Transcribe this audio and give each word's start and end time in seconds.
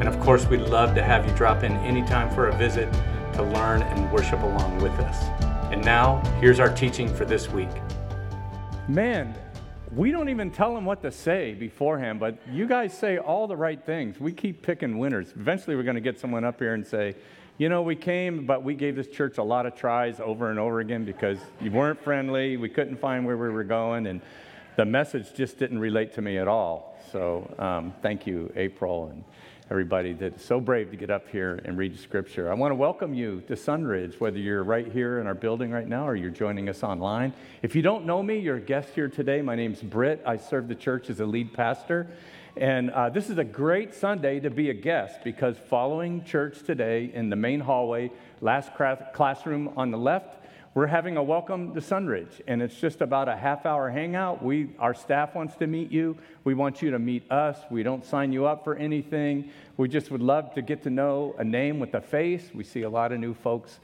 and 0.00 0.08
of 0.08 0.20
course, 0.20 0.46
we'd 0.46 0.60
love 0.60 0.94
to 0.94 1.02
have 1.02 1.28
you 1.28 1.34
drop 1.34 1.64
in 1.64 1.72
anytime 1.78 2.30
for 2.34 2.48
a 2.48 2.56
visit 2.56 2.92
to 3.34 3.42
learn 3.42 3.82
and 3.82 4.12
worship 4.12 4.40
along 4.42 4.80
with 4.80 4.92
us. 5.00 5.24
And 5.72 5.84
now, 5.84 6.22
here's 6.40 6.60
our 6.60 6.72
teaching 6.72 7.12
for 7.12 7.24
this 7.24 7.48
week. 7.50 7.68
Man, 8.86 9.34
we 9.92 10.10
don't 10.10 10.28
even 10.28 10.50
tell 10.50 10.74
them 10.74 10.84
what 10.84 11.02
to 11.02 11.10
say 11.10 11.54
beforehand, 11.54 12.20
but 12.20 12.38
you 12.50 12.66
guys 12.66 12.96
say 12.96 13.18
all 13.18 13.46
the 13.46 13.56
right 13.56 13.84
things. 13.84 14.20
We 14.20 14.32
keep 14.32 14.62
picking 14.62 14.98
winners. 14.98 15.32
Eventually, 15.34 15.76
we're 15.76 15.82
going 15.82 15.94
to 15.96 16.00
get 16.00 16.20
someone 16.20 16.44
up 16.44 16.58
here 16.58 16.74
and 16.74 16.86
say, 16.86 17.14
you 17.58 17.68
know, 17.68 17.82
we 17.82 17.96
came, 17.96 18.46
but 18.46 18.62
we 18.62 18.74
gave 18.74 18.94
this 18.94 19.08
church 19.08 19.38
a 19.38 19.42
lot 19.42 19.66
of 19.66 19.74
tries 19.74 20.20
over 20.20 20.50
and 20.50 20.60
over 20.60 20.78
again 20.78 21.04
because 21.04 21.38
you 21.60 21.72
weren't 21.72 22.00
friendly, 22.00 22.56
we 22.56 22.68
couldn't 22.68 23.00
find 23.00 23.26
where 23.26 23.36
we 23.36 23.48
were 23.48 23.64
going, 23.64 24.06
and 24.06 24.20
the 24.76 24.84
message 24.84 25.34
just 25.34 25.58
didn't 25.58 25.80
relate 25.80 26.14
to 26.14 26.22
me 26.22 26.38
at 26.38 26.46
all. 26.46 26.96
So, 27.10 27.52
um, 27.58 27.92
thank 28.00 28.26
you, 28.26 28.52
April. 28.54 29.08
And 29.08 29.24
everybody 29.70 30.14
that's 30.14 30.42
so 30.42 30.60
brave 30.60 30.90
to 30.90 30.96
get 30.96 31.10
up 31.10 31.28
here 31.28 31.60
and 31.66 31.76
read 31.76 31.98
scripture. 31.98 32.50
I 32.50 32.54
want 32.54 32.70
to 32.70 32.74
welcome 32.74 33.12
you 33.12 33.42
to 33.48 33.54
Sunridge, 33.54 34.18
whether 34.18 34.38
you're 34.38 34.62
right 34.62 34.90
here 34.90 35.20
in 35.20 35.26
our 35.26 35.34
building 35.34 35.70
right 35.70 35.86
now 35.86 36.08
or 36.08 36.16
you're 36.16 36.30
joining 36.30 36.70
us 36.70 36.82
online. 36.82 37.34
If 37.60 37.76
you 37.76 37.82
don't 37.82 38.06
know 38.06 38.22
me, 38.22 38.38
you're 38.38 38.56
a 38.56 38.60
guest 38.60 38.94
here 38.94 39.10
today. 39.10 39.42
My 39.42 39.56
name's 39.56 39.82
Britt. 39.82 40.22
I 40.24 40.38
serve 40.38 40.68
the 40.68 40.74
church 40.74 41.10
as 41.10 41.20
a 41.20 41.26
lead 41.26 41.52
pastor. 41.52 42.06
And 42.56 42.90
uh, 42.90 43.10
this 43.10 43.28
is 43.28 43.36
a 43.36 43.44
great 43.44 43.94
Sunday 43.94 44.40
to 44.40 44.48
be 44.48 44.70
a 44.70 44.74
guest 44.74 45.22
because 45.22 45.58
following 45.68 46.24
church 46.24 46.62
today 46.62 47.10
in 47.12 47.28
the 47.28 47.36
main 47.36 47.60
hallway, 47.60 48.10
last 48.40 48.70
classroom 49.12 49.74
on 49.76 49.90
the 49.90 49.98
left, 49.98 50.46
we're 50.74 50.86
having 50.86 51.16
a 51.16 51.22
welcome 51.22 51.74
to 51.74 51.80
Sunridge, 51.80 52.40
and 52.46 52.60
it's 52.60 52.78
just 52.78 53.00
about 53.00 53.28
a 53.28 53.36
half 53.36 53.64
hour 53.64 53.90
hangout. 53.90 54.44
We, 54.44 54.70
our 54.78 54.94
staff 54.94 55.34
wants 55.34 55.56
to 55.56 55.66
meet 55.66 55.90
you. 55.90 56.16
We 56.44 56.54
want 56.54 56.82
you 56.82 56.90
to 56.90 56.98
meet 56.98 57.30
us. 57.32 57.58
We 57.70 57.82
don't 57.82 58.04
sign 58.04 58.32
you 58.32 58.46
up 58.46 58.64
for 58.64 58.76
anything. 58.76 59.50
We 59.76 59.88
just 59.88 60.10
would 60.10 60.20
love 60.20 60.54
to 60.54 60.62
get 60.62 60.82
to 60.82 60.90
know 60.90 61.34
a 61.38 61.44
name 61.44 61.80
with 61.80 61.94
a 61.94 62.00
face. 62.00 62.50
We 62.54 62.64
see 62.64 62.82
a 62.82 62.90
lot 62.90 63.12
of 63.12 63.18
new 63.18 63.34
folks 63.34 63.80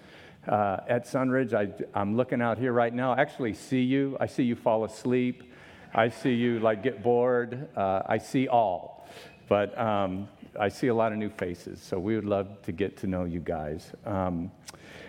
uh, 0.46 0.80
at 0.86 1.06
Sunridge. 1.06 1.54
I, 1.54 1.68
I'm 1.98 2.16
looking 2.16 2.42
out 2.42 2.58
here 2.58 2.72
right 2.72 2.92
now. 2.94 3.14
I 3.14 3.20
actually 3.20 3.54
see 3.54 3.82
you. 3.82 4.16
I 4.20 4.26
see 4.26 4.42
you 4.42 4.54
fall 4.54 4.84
asleep. 4.84 5.50
I 5.94 6.10
see 6.10 6.34
you 6.34 6.60
like 6.60 6.82
get 6.82 7.02
bored. 7.02 7.68
Uh, 7.76 8.02
I 8.06 8.18
see 8.18 8.46
all, 8.46 9.08
but 9.48 9.76
um, 9.78 10.28
I 10.60 10.68
see 10.68 10.88
a 10.88 10.94
lot 10.94 11.12
of 11.12 11.18
new 11.18 11.30
faces. 11.30 11.80
So 11.80 11.98
we 11.98 12.14
would 12.14 12.26
love 12.26 12.60
to 12.62 12.72
get 12.72 12.98
to 12.98 13.06
know 13.06 13.24
you 13.24 13.40
guys. 13.40 13.90
Um, 14.04 14.50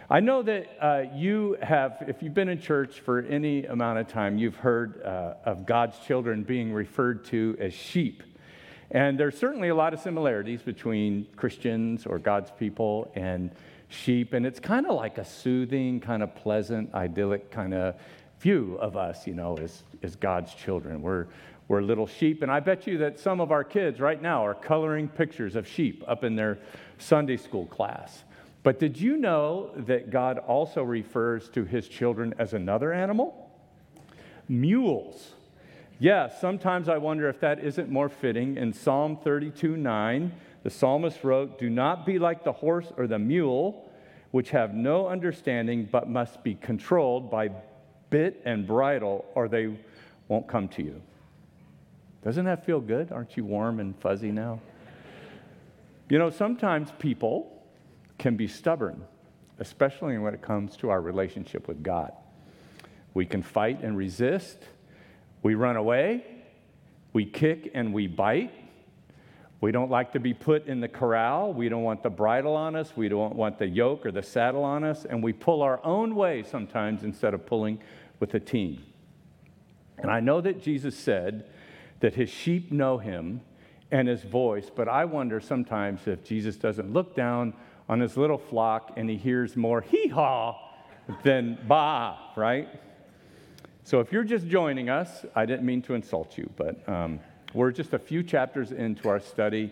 I 0.07 0.19
know 0.19 0.43
that 0.43 0.67
uh, 0.79 1.03
you 1.15 1.57
have, 1.63 1.97
if 2.07 2.21
you've 2.21 2.35
been 2.35 2.49
in 2.49 2.61
church 2.61 2.99
for 2.99 3.21
any 3.21 3.65
amount 3.65 3.97
of 3.97 4.07
time, 4.07 4.37
you've 4.37 4.57
heard 4.57 5.01
uh, 5.01 5.33
of 5.45 5.65
God's 5.65 5.97
children 5.97 6.43
being 6.43 6.71
referred 6.71 7.25
to 7.25 7.57
as 7.59 7.73
sheep. 7.73 8.21
And 8.91 9.19
there's 9.19 9.35
certainly 9.35 9.69
a 9.69 9.75
lot 9.75 9.95
of 9.95 9.99
similarities 9.99 10.61
between 10.61 11.25
Christians 11.35 12.05
or 12.05 12.19
God's 12.19 12.51
people 12.51 13.11
and 13.15 13.49
sheep. 13.87 14.33
And 14.33 14.45
it's 14.45 14.59
kind 14.59 14.85
of 14.85 14.95
like 14.95 15.17
a 15.17 15.25
soothing, 15.25 15.99
kind 15.99 16.21
of 16.21 16.35
pleasant, 16.35 16.93
idyllic 16.93 17.49
kind 17.49 17.73
of 17.73 17.95
view 18.39 18.77
of 18.79 18.95
us, 18.95 19.25
you 19.25 19.33
know, 19.33 19.57
as, 19.57 19.81
as 20.03 20.15
God's 20.15 20.53
children. 20.53 21.01
We're, 21.01 21.25
we're 21.67 21.81
little 21.81 22.05
sheep. 22.05 22.43
And 22.43 22.51
I 22.51 22.59
bet 22.59 22.85
you 22.85 22.99
that 22.99 23.19
some 23.19 23.41
of 23.41 23.51
our 23.51 23.63
kids 23.63 23.99
right 23.99 24.21
now 24.21 24.45
are 24.45 24.53
coloring 24.53 25.07
pictures 25.07 25.55
of 25.55 25.67
sheep 25.67 26.03
up 26.07 26.23
in 26.23 26.35
their 26.35 26.59
Sunday 26.99 27.37
school 27.37 27.65
class. 27.65 28.23
But 28.65 28.79
did 28.79 28.99
you 28.99 29.15
know 29.15 29.69
that 29.75 30.09
God 30.09 30.39
also 30.39 30.81
refers 30.81 31.49
to 31.49 31.65
his 31.65 31.87
children 31.87 32.33
as 32.39 32.55
another 32.55 32.91
animal? 32.91 33.47
Mules. 34.49 35.33
Yes, 35.99 36.31
yeah, 36.33 36.39
sometimes 36.39 36.89
I 36.89 36.97
wonder 36.97 37.29
if 37.29 37.39
that 37.41 37.63
isn't 37.63 37.91
more 37.91 38.09
fitting. 38.09 38.57
In 38.57 38.73
Psalm 38.73 39.19
32 39.23 39.77
9, 39.77 40.31
the 40.63 40.71
psalmist 40.71 41.23
wrote, 41.23 41.59
Do 41.59 41.69
not 41.69 42.07
be 42.07 42.17
like 42.17 42.43
the 42.43 42.53
horse 42.53 42.91
or 42.97 43.05
the 43.05 43.19
mule, 43.19 43.87
which 44.31 44.49
have 44.49 44.73
no 44.73 45.09
understanding, 45.09 45.87
but 45.91 46.09
must 46.09 46.43
be 46.43 46.55
controlled 46.55 47.29
by 47.29 47.51
bit 48.09 48.41
and 48.45 48.65
bridle, 48.65 49.25
or 49.35 49.47
they 49.47 49.77
won't 50.27 50.47
come 50.47 50.69
to 50.69 50.81
you. 50.81 50.99
Doesn't 52.23 52.45
that 52.45 52.65
feel 52.65 52.79
good? 52.81 53.11
Aren't 53.11 53.37
you 53.37 53.45
warm 53.45 53.79
and 53.79 53.95
fuzzy 53.99 54.31
now? 54.31 54.59
You 56.09 56.17
know, 56.17 56.31
sometimes 56.31 56.91
people 56.97 57.54
can 58.17 58.35
be 58.35 58.47
stubborn, 58.47 59.03
especially 59.59 60.17
when 60.17 60.33
it 60.33 60.41
comes 60.41 60.77
to 60.77 60.89
our 60.89 61.01
relationship 61.01 61.67
with 61.67 61.83
God. 61.83 62.11
We 63.13 63.25
can 63.25 63.41
fight 63.41 63.81
and 63.83 63.97
resist, 63.97 64.59
we 65.41 65.55
run 65.55 65.75
away, 65.75 66.25
we 67.13 67.25
kick 67.25 67.71
and 67.73 67.93
we 67.93 68.07
bite. 68.07 68.51
We 69.61 69.71
don't 69.71 69.89
like 69.89 70.11
to 70.11 70.19
be 70.19 70.33
put 70.33 70.67
in 70.67 70.81
the 70.81 70.87
corral. 70.89 71.53
We 71.53 71.69
don't 71.69 71.83
want 71.83 72.03
the 72.03 72.09
bridle 72.09 72.55
on 72.55 72.75
us. 72.75 72.91
We 72.95 73.07
don't 73.07 73.35
want 73.35 73.57
the 73.57 73.65
yoke 73.65 74.05
or 74.05 74.11
the 74.11 74.21
saddle 74.21 74.63
on 74.63 74.83
us. 74.83 75.05
And 75.05 75.23
we 75.23 75.31
pull 75.31 75.61
our 75.61 75.83
own 75.83 76.13
way 76.13 76.43
sometimes 76.43 77.03
instead 77.03 77.33
of 77.33 77.45
pulling 77.45 77.79
with 78.19 78.31
the 78.31 78.39
team. 78.39 78.83
And 79.97 80.11
I 80.11 80.19
know 80.19 80.41
that 80.41 80.61
Jesus 80.61 80.95
said 80.95 81.49
that 82.01 82.15
his 82.15 82.29
sheep 82.29 82.71
know 82.71 82.97
him 82.97 83.41
and 83.91 84.07
his 84.07 84.23
voice, 84.23 84.69
but 84.75 84.89
I 84.89 85.05
wonder 85.05 85.39
sometimes 85.39 86.05
if 86.05 86.23
Jesus 86.23 86.57
doesn't 86.57 86.91
look 86.91 87.15
down 87.15 87.53
on 87.87 87.99
his 87.99 88.17
little 88.17 88.37
flock 88.37 88.93
and 88.95 89.09
he 89.09 89.17
hears 89.17 89.55
more 89.55 89.81
hee 89.81 90.07
haw 90.07 90.57
than 91.23 91.57
bah, 91.67 92.17
right? 92.35 92.67
So 93.83 93.99
if 93.99 94.11
you're 94.11 94.23
just 94.23 94.47
joining 94.47 94.89
us, 94.89 95.25
I 95.35 95.45
didn't 95.45 95.65
mean 95.65 95.81
to 95.83 95.93
insult 95.93 96.37
you, 96.37 96.49
but 96.55 96.87
um, 96.89 97.19
we're 97.53 97.71
just 97.71 97.93
a 97.93 97.99
few 97.99 98.23
chapters 98.23 98.71
into 98.71 99.09
our 99.09 99.19
study 99.19 99.71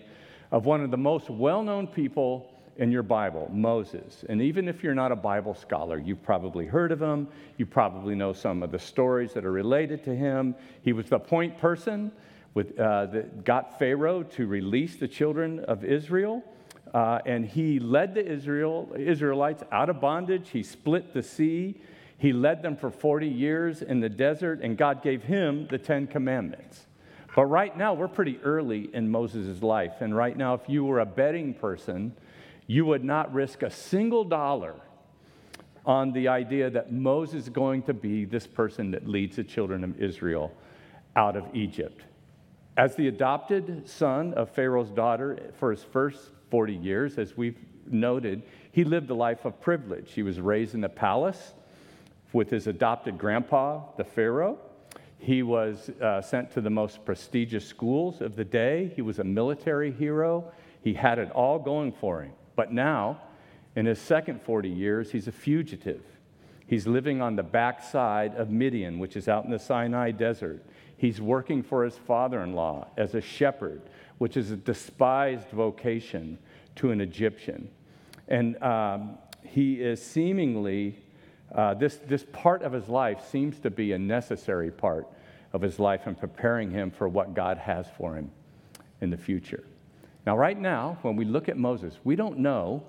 of 0.52 0.66
one 0.66 0.82
of 0.82 0.92
the 0.92 0.98
most 0.98 1.30
well 1.30 1.64
known 1.64 1.88
people 1.88 2.50
in 2.78 2.92
your 2.92 3.04
Bible, 3.04 3.50
Moses. 3.52 4.24
And 4.30 4.42
even 4.42 4.68
if 4.68 4.84
you're 4.84 4.96
not 4.96 5.12
a 5.12 5.16
Bible 5.16 5.54
scholar, 5.54 5.98
you've 6.00 6.24
probably 6.24 6.66
heard 6.66 6.92
of 6.92 7.02
him. 7.02 7.28
You 7.58 7.66
probably 7.66 8.16
know 8.16 8.34
some 8.34 8.64
of 8.64 8.72
the 8.72 8.80
stories 8.80 9.34
that 9.34 9.46
are 9.46 9.52
related 9.52 10.04
to 10.06 10.16
him. 10.16 10.56
He 10.82 10.94
was 10.94 11.08
the 11.08 11.20
point 11.20 11.58
person 11.58 12.12
with, 12.54 12.80
uh, 12.80 13.08
that 13.08 13.44
got 13.44 13.80
Pharaoh 13.80 14.24
to 14.24 14.48
release 14.48 14.96
the 14.96 15.08
children 15.08 15.60
of 15.62 15.84
Israel. 15.84 16.44
Uh, 16.94 17.20
and 17.26 17.46
he 17.46 17.80
led 17.80 18.14
the 18.14 18.26
Israel, 18.26 18.94
Israelites 18.98 19.64
out 19.72 19.90
of 19.90 20.00
bondage. 20.00 20.50
He 20.50 20.62
split 20.62 21.14
the 21.14 21.24
sea. 21.24 21.82
He 22.18 22.32
led 22.32 22.62
them 22.62 22.78
for 22.78 22.92
40 22.92 23.28
years 23.28 23.82
in 23.82 24.00
the 24.00 24.10
desert, 24.10 24.62
and 24.62 24.78
God 24.78 25.02
gave 25.02 25.24
him 25.24 25.68
the 25.70 25.78
Ten 25.78 26.08
Commandments. 26.08 26.86
But 27.36 27.46
right 27.46 27.76
now, 27.76 27.96
we're 27.96 28.08
pretty 28.08 28.40
early 28.44 28.90
in 28.94 29.10
Moses' 29.10 29.64
life. 29.64 30.02
And 30.02 30.16
right 30.16 30.38
now, 30.38 30.54
if 30.54 30.62
you 30.68 30.86
were 30.86 31.00
a 31.00 31.06
betting 31.06 31.56
person, 31.56 32.14
you 32.68 32.86
would 32.86 33.04
not 33.04 33.34
risk 33.34 33.64
a 33.64 33.72
single 33.72 34.24
dollar 34.24 34.76
on 35.86 36.14
the 36.14 36.28
idea 36.28 36.70
that 36.70 36.94
Moses 36.94 37.44
is 37.44 37.50
going 37.50 37.82
to 37.84 37.94
be 37.94 38.24
this 38.24 38.48
person 38.48 38.92
that 38.92 39.08
leads 39.08 39.36
the 39.36 39.44
children 39.44 39.84
of 39.84 40.00
Israel 40.00 40.52
out 41.16 41.36
of 41.36 41.46
Egypt. 41.54 42.04
As 42.78 42.96
the 42.96 43.08
adopted 43.08 43.88
son 43.88 44.34
of 44.36 44.50
Pharaoh's 44.50 44.90
daughter 44.92 45.52
for 45.60 45.72
his 45.72 45.84
first 45.84 46.32
40 46.54 46.76
years, 46.76 47.18
as 47.18 47.36
we've 47.36 47.58
noted, 47.88 48.44
he 48.72 48.84
lived 48.84 49.10
a 49.10 49.14
life 49.16 49.44
of 49.44 49.60
privilege. 49.60 50.12
He 50.12 50.22
was 50.22 50.40
raised 50.40 50.76
in 50.76 50.84
a 50.84 50.90
palace 50.90 51.56
with 52.32 52.52
his 52.52 52.68
adopted 52.68 53.18
grandpa, 53.18 53.82
the 53.98 54.04
Pharaoh. 54.04 54.60
He 55.18 55.42
was 55.42 55.90
uh, 56.00 56.22
sent 56.22 56.52
to 56.52 56.62
the 56.62 56.70
most 56.70 57.04
prestigious 57.06 57.66
schools 57.66 58.22
of 58.22 58.36
the 58.36 58.46
day. 58.46 58.94
He 58.96 59.02
was 59.02 59.18
a 59.18 59.24
military 59.24 59.92
hero. 59.92 60.52
He 60.84 60.94
had 60.94 61.18
it 61.18 61.32
all 61.32 61.58
going 61.58 61.92
for 61.92 62.22
him. 62.22 62.34
But 62.56 62.72
now, 62.72 63.20
in 63.76 63.88
his 63.88 63.98
second 63.98 64.40
40 64.44 64.70
years, 64.70 65.12
he's 65.12 65.28
a 65.28 65.32
fugitive. 65.32 66.04
He's 66.68 66.86
living 66.86 67.20
on 67.20 67.36
the 67.36 67.42
backside 67.42 68.36
of 68.36 68.52
Midian, 68.52 69.00
which 69.00 69.16
is 69.16 69.28
out 69.28 69.44
in 69.44 69.50
the 69.50 69.58
Sinai 69.58 70.12
desert. 70.12 70.64
He's 70.98 71.20
working 71.20 71.64
for 71.64 71.84
his 71.84 71.98
father 71.98 72.44
in 72.44 72.54
law 72.54 72.90
as 72.96 73.16
a 73.16 73.22
shepherd 73.22 73.82
which 74.24 74.38
is 74.38 74.52
a 74.52 74.56
despised 74.56 75.50
vocation 75.50 76.40
to 76.78 76.92
an 76.92 77.02
Egyptian. 77.02 77.70
And 78.30 78.56
um, 78.64 79.18
he 79.44 79.82
is 79.82 80.02
seemingly, 80.02 80.98
uh, 81.54 81.74
this, 81.74 81.98
this 82.08 82.26
part 82.32 82.62
of 82.62 82.72
his 82.72 82.88
life 82.88 83.28
seems 83.30 83.60
to 83.60 83.70
be 83.70 83.92
a 83.92 84.00
necessary 84.00 84.72
part 84.72 85.10
of 85.52 85.62
his 85.62 85.78
life 85.78 86.04
and 86.06 86.18
preparing 86.18 86.72
him 86.72 86.90
for 86.90 87.10
what 87.10 87.34
God 87.34 87.58
has 87.58 87.86
for 87.98 88.16
him 88.16 88.32
in 89.02 89.10
the 89.10 89.18
future. 89.18 89.66
Now, 90.26 90.38
right 90.38 90.58
now, 90.58 91.00
when 91.02 91.18
we 91.18 91.26
look 91.26 91.50
at 91.50 91.58
Moses, 91.58 92.00
we 92.06 92.16
don't 92.16 92.40
know 92.40 92.82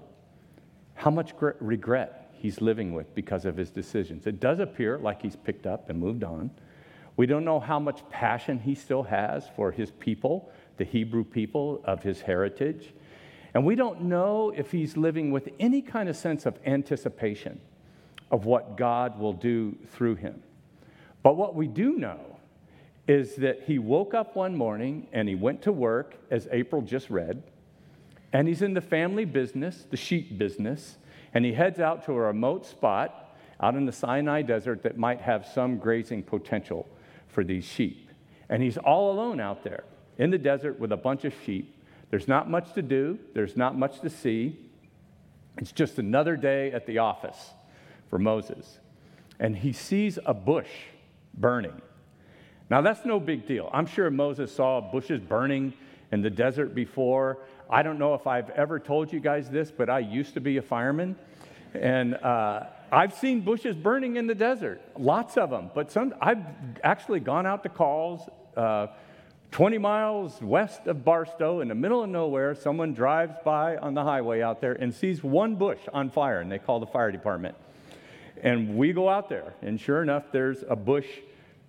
how 0.94 1.10
much 1.10 1.32
regret 1.58 2.30
he's 2.30 2.60
living 2.60 2.94
with 2.94 3.12
because 3.12 3.44
of 3.44 3.56
his 3.56 3.70
decisions. 3.70 4.28
It 4.28 4.38
does 4.38 4.60
appear 4.60 4.98
like 4.98 5.20
he's 5.20 5.34
picked 5.34 5.66
up 5.66 5.90
and 5.90 5.98
moved 5.98 6.22
on. 6.22 6.52
We 7.16 7.26
don't 7.26 7.44
know 7.44 7.58
how 7.58 7.80
much 7.80 8.08
passion 8.08 8.60
he 8.60 8.74
still 8.74 9.02
has 9.02 9.48
for 9.56 9.72
his 9.72 9.90
people, 9.90 10.52
the 10.76 10.84
Hebrew 10.84 11.24
people 11.24 11.80
of 11.84 12.02
his 12.02 12.20
heritage. 12.20 12.92
And 13.54 13.64
we 13.64 13.76
don't 13.76 14.02
know 14.02 14.52
if 14.56 14.72
he's 14.72 14.96
living 14.96 15.30
with 15.30 15.48
any 15.60 15.80
kind 15.80 16.08
of 16.08 16.16
sense 16.16 16.44
of 16.44 16.58
anticipation 16.66 17.60
of 18.30 18.46
what 18.46 18.76
God 18.76 19.18
will 19.18 19.32
do 19.32 19.76
through 19.92 20.16
him. 20.16 20.42
But 21.22 21.36
what 21.36 21.54
we 21.54 21.68
do 21.68 21.92
know 21.92 22.18
is 23.06 23.36
that 23.36 23.62
he 23.66 23.78
woke 23.78 24.14
up 24.14 24.34
one 24.34 24.56
morning 24.56 25.06
and 25.12 25.28
he 25.28 25.34
went 25.34 25.62
to 25.62 25.72
work, 25.72 26.16
as 26.30 26.48
April 26.50 26.82
just 26.82 27.10
read, 27.10 27.42
and 28.32 28.48
he's 28.48 28.62
in 28.62 28.74
the 28.74 28.80
family 28.80 29.24
business, 29.24 29.86
the 29.88 29.96
sheep 29.96 30.36
business, 30.36 30.96
and 31.32 31.44
he 31.44 31.52
heads 31.52 31.78
out 31.78 32.04
to 32.06 32.12
a 32.12 32.16
remote 32.16 32.66
spot 32.66 33.36
out 33.60 33.76
in 33.76 33.86
the 33.86 33.92
Sinai 33.92 34.42
desert 34.42 34.82
that 34.82 34.98
might 34.98 35.20
have 35.20 35.46
some 35.46 35.78
grazing 35.78 36.22
potential 36.22 36.88
for 37.28 37.44
these 37.44 37.64
sheep. 37.64 38.10
And 38.48 38.62
he's 38.62 38.76
all 38.76 39.12
alone 39.12 39.40
out 39.40 39.62
there 39.62 39.84
in 40.18 40.30
the 40.30 40.38
desert 40.38 40.78
with 40.78 40.92
a 40.92 40.96
bunch 40.96 41.24
of 41.24 41.32
sheep. 41.44 41.74
There's 42.10 42.28
not 42.28 42.48
much 42.48 42.72
to 42.74 42.82
do, 42.82 43.18
there's 43.34 43.56
not 43.56 43.76
much 43.76 44.00
to 44.00 44.10
see. 44.10 44.58
It's 45.58 45.72
just 45.72 45.98
another 45.98 46.36
day 46.36 46.72
at 46.72 46.86
the 46.86 46.98
office 46.98 47.50
for 48.08 48.18
Moses. 48.18 48.78
And 49.38 49.56
he 49.56 49.72
sees 49.72 50.18
a 50.24 50.34
bush 50.34 50.70
burning. 51.32 51.80
Now, 52.70 52.80
that's 52.80 53.04
no 53.04 53.20
big 53.20 53.46
deal. 53.46 53.68
I'm 53.72 53.86
sure 53.86 54.10
Moses 54.10 54.54
saw 54.54 54.80
bushes 54.80 55.20
burning 55.20 55.74
in 56.12 56.22
the 56.22 56.30
desert 56.30 56.74
before. 56.74 57.38
I 57.68 57.82
don't 57.82 57.98
know 57.98 58.14
if 58.14 58.26
I've 58.26 58.50
ever 58.50 58.78
told 58.78 59.12
you 59.12 59.20
guys 59.20 59.50
this, 59.50 59.70
but 59.70 59.90
I 59.90 59.98
used 59.98 60.34
to 60.34 60.40
be 60.40 60.56
a 60.56 60.62
fireman. 60.62 61.16
And 61.74 62.14
uh, 62.14 62.64
I've 62.92 63.14
seen 63.14 63.40
bushes 63.40 63.74
burning 63.74 64.16
in 64.16 64.26
the 64.26 64.34
desert, 64.34 64.80
lots 64.98 65.36
of 65.36 65.50
them. 65.50 65.70
But 65.74 65.90
some, 65.90 66.14
I've 66.20 66.44
actually 66.82 67.20
gone 67.20 67.46
out 67.46 67.62
to 67.64 67.68
calls 67.68 68.28
uh, 68.56 68.88
20 69.54 69.78
miles 69.78 70.42
west 70.42 70.88
of 70.88 71.04
Barstow 71.04 71.60
in 71.60 71.68
the 71.68 71.76
middle 71.76 72.02
of 72.02 72.10
nowhere. 72.10 72.56
Someone 72.56 72.92
drives 72.92 73.36
by 73.44 73.76
on 73.76 73.94
the 73.94 74.02
highway 74.02 74.42
out 74.42 74.60
there 74.60 74.72
and 74.72 74.92
sees 74.92 75.22
one 75.22 75.54
bush 75.54 75.78
on 75.92 76.10
fire, 76.10 76.40
and 76.40 76.50
they 76.50 76.58
call 76.58 76.80
the 76.80 76.88
fire 76.88 77.12
department. 77.12 77.54
And 78.42 78.76
we 78.76 78.92
go 78.92 79.08
out 79.08 79.28
there, 79.28 79.54
and 79.62 79.80
sure 79.80 80.02
enough, 80.02 80.24
there's 80.32 80.64
a 80.68 80.74
bush 80.74 81.06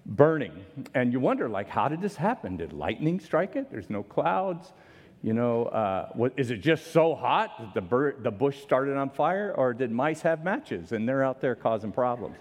burning. 0.03 0.65
And 0.95 1.13
you 1.13 1.19
wonder, 1.19 1.47
like, 1.47 1.69
how 1.69 1.87
did 1.87 2.01
this 2.01 2.15
happen? 2.15 2.57
Did 2.57 2.73
lightning 2.73 3.19
strike 3.19 3.55
it? 3.55 3.69
There's 3.69 3.91
no 3.91 4.01
clouds. 4.01 4.73
You 5.21 5.33
know, 5.33 5.65
uh, 5.65 6.09
what, 6.13 6.33
is 6.37 6.49
it 6.49 6.61
just 6.61 6.91
so 6.91 7.13
hot 7.13 7.51
that 7.59 7.75
the, 7.75 7.81
bur- 7.81 8.15
the 8.17 8.31
bush 8.31 8.63
started 8.63 8.97
on 8.97 9.11
fire, 9.11 9.53
or 9.55 9.75
did 9.75 9.91
mice 9.91 10.21
have 10.21 10.43
matches 10.43 10.91
and 10.91 11.07
they're 11.07 11.23
out 11.23 11.39
there 11.39 11.53
causing 11.53 11.91
problems? 11.91 12.37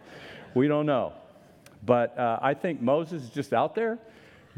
We 0.55 0.69
don't 0.69 0.87
know. 0.87 1.12
But 1.85 2.19
uh, 2.19 2.38
I 2.41 2.55
think 2.55 2.81
Moses 2.81 3.25
is 3.25 3.29
just 3.29 3.52
out 3.52 3.75
there 3.75 3.99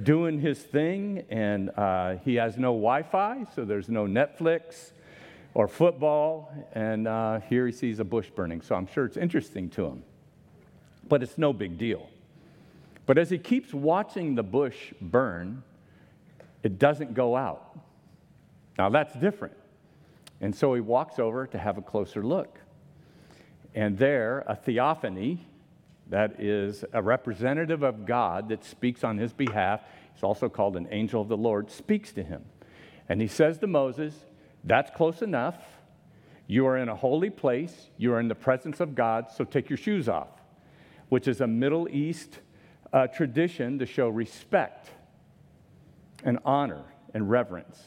doing 0.02 0.40
his 0.40 0.58
thing, 0.58 1.24
and 1.30 1.70
uh, 1.70 2.16
he 2.24 2.34
has 2.36 2.56
no 2.56 2.72
Wi 2.72 3.02
Fi, 3.02 3.44
so 3.54 3.64
there's 3.64 3.88
no 3.88 4.04
Netflix 4.04 4.92
or 5.54 5.68
football, 5.68 6.52
and 6.72 7.08
uh, 7.08 7.40
here 7.40 7.66
he 7.66 7.72
sees 7.72 7.98
a 7.98 8.04
bush 8.04 8.28
burning. 8.28 8.60
So 8.60 8.74
I'm 8.74 8.86
sure 8.86 9.06
it's 9.06 9.16
interesting 9.16 9.70
to 9.70 9.86
him. 9.86 10.02
But 11.08 11.22
it's 11.22 11.38
no 11.38 11.52
big 11.52 11.78
deal. 11.78 12.08
But 13.06 13.16
as 13.16 13.30
he 13.30 13.38
keeps 13.38 13.72
watching 13.72 14.34
the 14.34 14.42
bush 14.42 14.92
burn, 15.00 15.62
it 16.62 16.78
doesn't 16.78 17.14
go 17.14 17.36
out. 17.36 17.78
Now 18.76 18.90
that's 18.90 19.14
different. 19.14 19.56
And 20.40 20.54
so 20.54 20.74
he 20.74 20.80
walks 20.80 21.18
over 21.18 21.46
to 21.46 21.58
have 21.58 21.78
a 21.78 21.82
closer 21.82 22.22
look. 22.22 22.60
And 23.74 23.96
there, 23.96 24.44
a 24.46 24.56
theophany, 24.56 25.38
that 26.08 26.40
is 26.40 26.84
a 26.92 27.02
representative 27.02 27.82
of 27.82 28.06
God 28.06 28.48
that 28.48 28.64
speaks 28.64 29.02
on 29.02 29.18
his 29.18 29.32
behalf, 29.32 29.80
he's 30.14 30.22
also 30.22 30.48
called 30.48 30.76
an 30.76 30.88
angel 30.90 31.20
of 31.20 31.28
the 31.28 31.36
Lord, 31.36 31.70
speaks 31.70 32.12
to 32.12 32.22
him. 32.22 32.44
And 33.08 33.20
he 33.20 33.26
says 33.26 33.58
to 33.58 33.66
Moses, 33.66 34.14
That's 34.64 34.90
close 34.90 35.22
enough. 35.22 35.56
You 36.46 36.66
are 36.66 36.76
in 36.76 36.88
a 36.88 36.94
holy 36.94 37.30
place, 37.30 37.90
you 37.96 38.12
are 38.12 38.20
in 38.20 38.28
the 38.28 38.34
presence 38.34 38.78
of 38.78 38.94
God, 38.94 39.30
so 39.30 39.42
take 39.42 39.68
your 39.68 39.76
shoes 39.76 40.08
off, 40.08 40.28
which 41.08 41.26
is 41.26 41.40
a 41.40 41.46
Middle 41.46 41.88
East 41.90 42.38
uh, 42.92 43.08
tradition 43.08 43.80
to 43.80 43.86
show 43.86 44.08
respect 44.08 44.90
and 46.24 46.38
honor 46.44 46.84
and 47.14 47.28
reverence. 47.28 47.82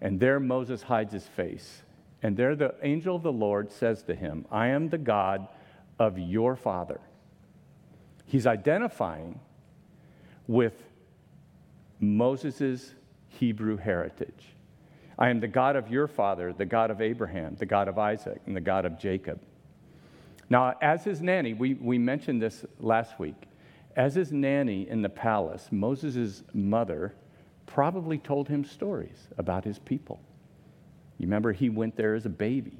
And 0.00 0.20
there 0.20 0.38
Moses 0.38 0.82
hides 0.82 1.12
his 1.12 1.26
face. 1.26 1.82
And 2.22 2.36
there 2.36 2.54
the 2.54 2.74
angel 2.82 3.16
of 3.16 3.22
the 3.22 3.32
Lord 3.32 3.72
says 3.72 4.02
to 4.04 4.14
him, 4.14 4.46
I 4.50 4.68
am 4.68 4.88
the 4.88 4.98
God 4.98 5.48
of 5.98 6.18
your 6.18 6.56
father. 6.56 7.00
He's 8.26 8.46
identifying 8.46 9.40
with 10.46 10.82
Moses' 12.00 12.94
Hebrew 13.28 13.76
heritage. 13.76 14.56
I 15.18 15.30
am 15.30 15.40
the 15.40 15.48
God 15.48 15.76
of 15.76 15.90
your 15.90 16.06
father, 16.06 16.52
the 16.52 16.66
God 16.66 16.90
of 16.90 17.00
Abraham, 17.00 17.56
the 17.58 17.66
God 17.66 17.88
of 17.88 17.98
Isaac, 17.98 18.42
and 18.46 18.54
the 18.54 18.60
God 18.60 18.84
of 18.84 18.98
Jacob. 18.98 19.40
Now, 20.50 20.74
as 20.82 21.04
his 21.04 21.20
nanny, 21.22 21.54
we, 21.54 21.74
we 21.74 21.98
mentioned 21.98 22.42
this 22.42 22.64
last 22.78 23.18
week. 23.18 23.48
As 23.96 24.14
his 24.14 24.30
nanny 24.30 24.88
in 24.88 25.00
the 25.00 25.08
palace, 25.08 25.68
Moses' 25.70 26.42
mother 26.52 27.14
probably 27.64 28.18
told 28.18 28.48
him 28.48 28.64
stories 28.64 29.28
about 29.38 29.64
his 29.64 29.78
people. 29.78 30.20
You 31.18 31.26
remember 31.26 31.52
he 31.52 31.70
went 31.70 31.96
there 31.96 32.14
as 32.14 32.26
a 32.26 32.30
baby. 32.30 32.76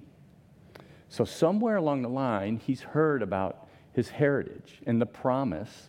So, 1.09 1.25
somewhere 1.25 1.77
along 1.77 2.03
the 2.03 2.09
line, 2.09 2.59
he's 2.59 2.83
heard 2.83 3.23
about 3.23 3.66
his 3.97 4.11
heritage 4.11 4.83
and 4.87 5.01
the 5.01 5.07
promise 5.07 5.89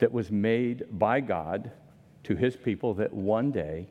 that 0.00 0.12
was 0.12 0.30
made 0.30 0.84
by 0.98 1.18
God 1.18 1.70
to 2.24 2.36
his 2.36 2.54
people 2.54 2.92
that 2.92 3.10
one 3.10 3.50
day 3.50 3.88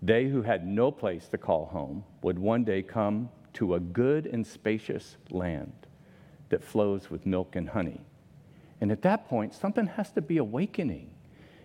they 0.00 0.24
who 0.24 0.40
had 0.40 0.66
no 0.66 0.90
place 0.90 1.28
to 1.28 1.36
call 1.36 1.66
home 1.66 2.02
would 2.22 2.38
one 2.38 2.64
day 2.64 2.82
come 2.82 3.28
to 3.52 3.74
a 3.74 3.80
good 3.80 4.24
and 4.26 4.46
spacious 4.46 5.18
land 5.30 5.74
that 6.48 6.64
flows 6.64 7.10
with 7.10 7.26
milk 7.26 7.54
and 7.54 7.68
honey. 7.68 8.00
And 8.80 8.90
at 8.90 9.02
that 9.02 9.28
point, 9.28 9.54
something 9.54 9.86
has 9.86 10.10
to 10.12 10.22
be 10.22 10.38
awakening 10.38 11.10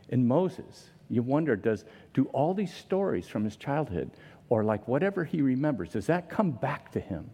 in 0.10 0.28
Moses. 0.28 0.90
You 1.10 1.24
wonder, 1.24 1.56
does 1.56 1.86
do 2.14 2.26
all 2.34 2.54
these 2.54 2.74
stories 2.74 3.26
from 3.26 3.46
his 3.46 3.56
childhood, 3.56 4.12
or 4.50 4.66
like 4.66 4.86
whatever 4.86 5.24
he 5.24 5.42
remembers, 5.42 5.92
does 5.92 6.08
that 6.08 6.30
come 6.30 6.52
back 6.52 6.92
to 6.92 7.00
him? 7.00 7.30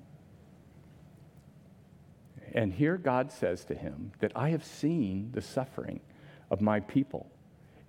And 2.58 2.74
here 2.74 2.98
God 2.98 3.32
says 3.32 3.64
to 3.66 3.76
him 3.76 4.14
that 4.18 4.32
I 4.36 4.50
have 4.50 4.66
seen 4.66 5.30
the 5.32 5.44
suffering 5.44 6.00
of 6.50 6.60
my 6.60 6.80
people 6.80 7.30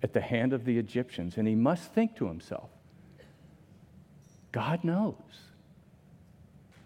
at 0.03 0.13
the 0.13 0.21
hand 0.21 0.53
of 0.53 0.63
the 0.63 0.77
Egyptians. 0.77 1.37
And 1.37 1.47
he 1.47 1.55
must 1.55 1.91
think 1.91 2.15
to 2.17 2.27
himself, 2.27 2.69
God 4.51 4.83
knows. 4.83 5.15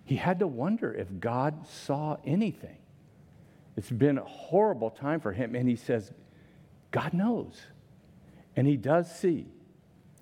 He 0.05 0.15
had 0.15 0.39
to 0.39 0.47
wonder 0.47 0.93
if 0.93 1.19
God 1.19 1.67
saw 1.67 2.15
anything. 2.25 2.77
It's 3.75 3.91
been 3.91 4.17
a 4.17 4.23
horrible 4.23 4.89
time 4.89 5.19
for 5.19 5.33
him. 5.33 5.53
And 5.53 5.67
he 5.67 5.75
says, 5.75 6.13
God 6.91 7.13
knows. 7.13 7.63
And 8.55 8.65
he 8.65 8.77
does 8.77 9.13
see. 9.13 9.47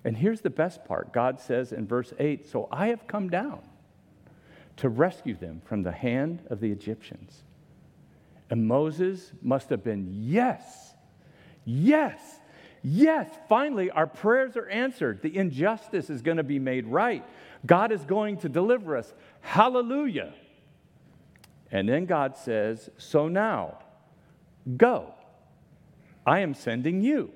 And 0.02 0.16
here's 0.16 0.40
the 0.40 0.50
best 0.50 0.84
part 0.84 1.12
God 1.12 1.38
says 1.38 1.72
in 1.72 1.86
verse 1.86 2.12
8 2.18 2.44
So 2.44 2.66
I 2.72 2.88
have 2.88 3.06
come 3.06 3.30
down 3.30 3.60
to 4.78 4.88
rescue 4.88 5.36
them 5.36 5.62
from 5.64 5.84
the 5.84 5.92
hand 5.92 6.40
of 6.50 6.58
the 6.58 6.72
Egyptians. 6.72 7.44
And 8.52 8.68
Moses 8.68 9.32
must 9.40 9.70
have 9.70 9.82
been, 9.82 10.08
Yes, 10.10 10.92
yes, 11.64 12.20
yes. 12.82 13.30
Finally, 13.48 13.90
our 13.90 14.06
prayers 14.06 14.58
are 14.58 14.68
answered. 14.68 15.22
The 15.22 15.34
injustice 15.34 16.10
is 16.10 16.20
going 16.20 16.36
to 16.36 16.42
be 16.42 16.58
made 16.58 16.86
right. 16.86 17.24
God 17.64 17.92
is 17.92 18.04
going 18.04 18.36
to 18.40 18.50
deliver 18.50 18.94
us. 18.94 19.10
Hallelujah. 19.40 20.34
And 21.70 21.88
then 21.88 22.04
God 22.04 22.36
says, 22.36 22.90
So 22.98 23.26
now, 23.26 23.78
go. 24.76 25.14
I 26.26 26.40
am 26.40 26.52
sending 26.52 27.00
you 27.00 27.32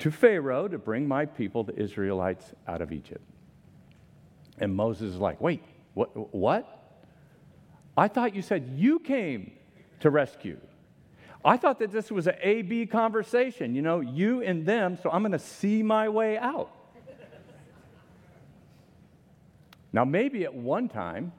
to 0.00 0.10
Pharaoh 0.10 0.66
to 0.66 0.78
bring 0.78 1.06
my 1.06 1.26
people, 1.26 1.62
the 1.62 1.80
Israelites, 1.80 2.54
out 2.66 2.82
of 2.82 2.90
Egypt. 2.90 3.22
And 4.58 4.74
Moses 4.74 5.14
is 5.14 5.20
like, 5.20 5.40
Wait, 5.40 5.62
what? 5.94 6.34
what? 6.34 6.77
I 7.98 8.08
thought 8.08 8.34
you 8.34 8.42
said 8.42 8.70
you 8.74 9.00
came 9.00 9.52
to 10.00 10.10
rescue. 10.10 10.58
I 11.44 11.56
thought 11.56 11.78
that 11.80 11.92
this 11.92 12.10
was 12.10 12.26
an 12.26 12.36
A 12.40 12.62
B 12.62 12.86
conversation, 12.86 13.74
you 13.74 13.82
know, 13.82 14.00
you 14.00 14.42
and 14.42 14.64
them, 14.64 14.96
so 15.02 15.10
I'm 15.10 15.22
going 15.22 15.32
to 15.32 15.38
see 15.38 15.82
my 15.82 16.08
way 16.08 16.38
out. 16.38 16.70
now, 19.92 20.04
maybe 20.04 20.44
at 20.44 20.54
one 20.54 20.88
time, 20.88 21.32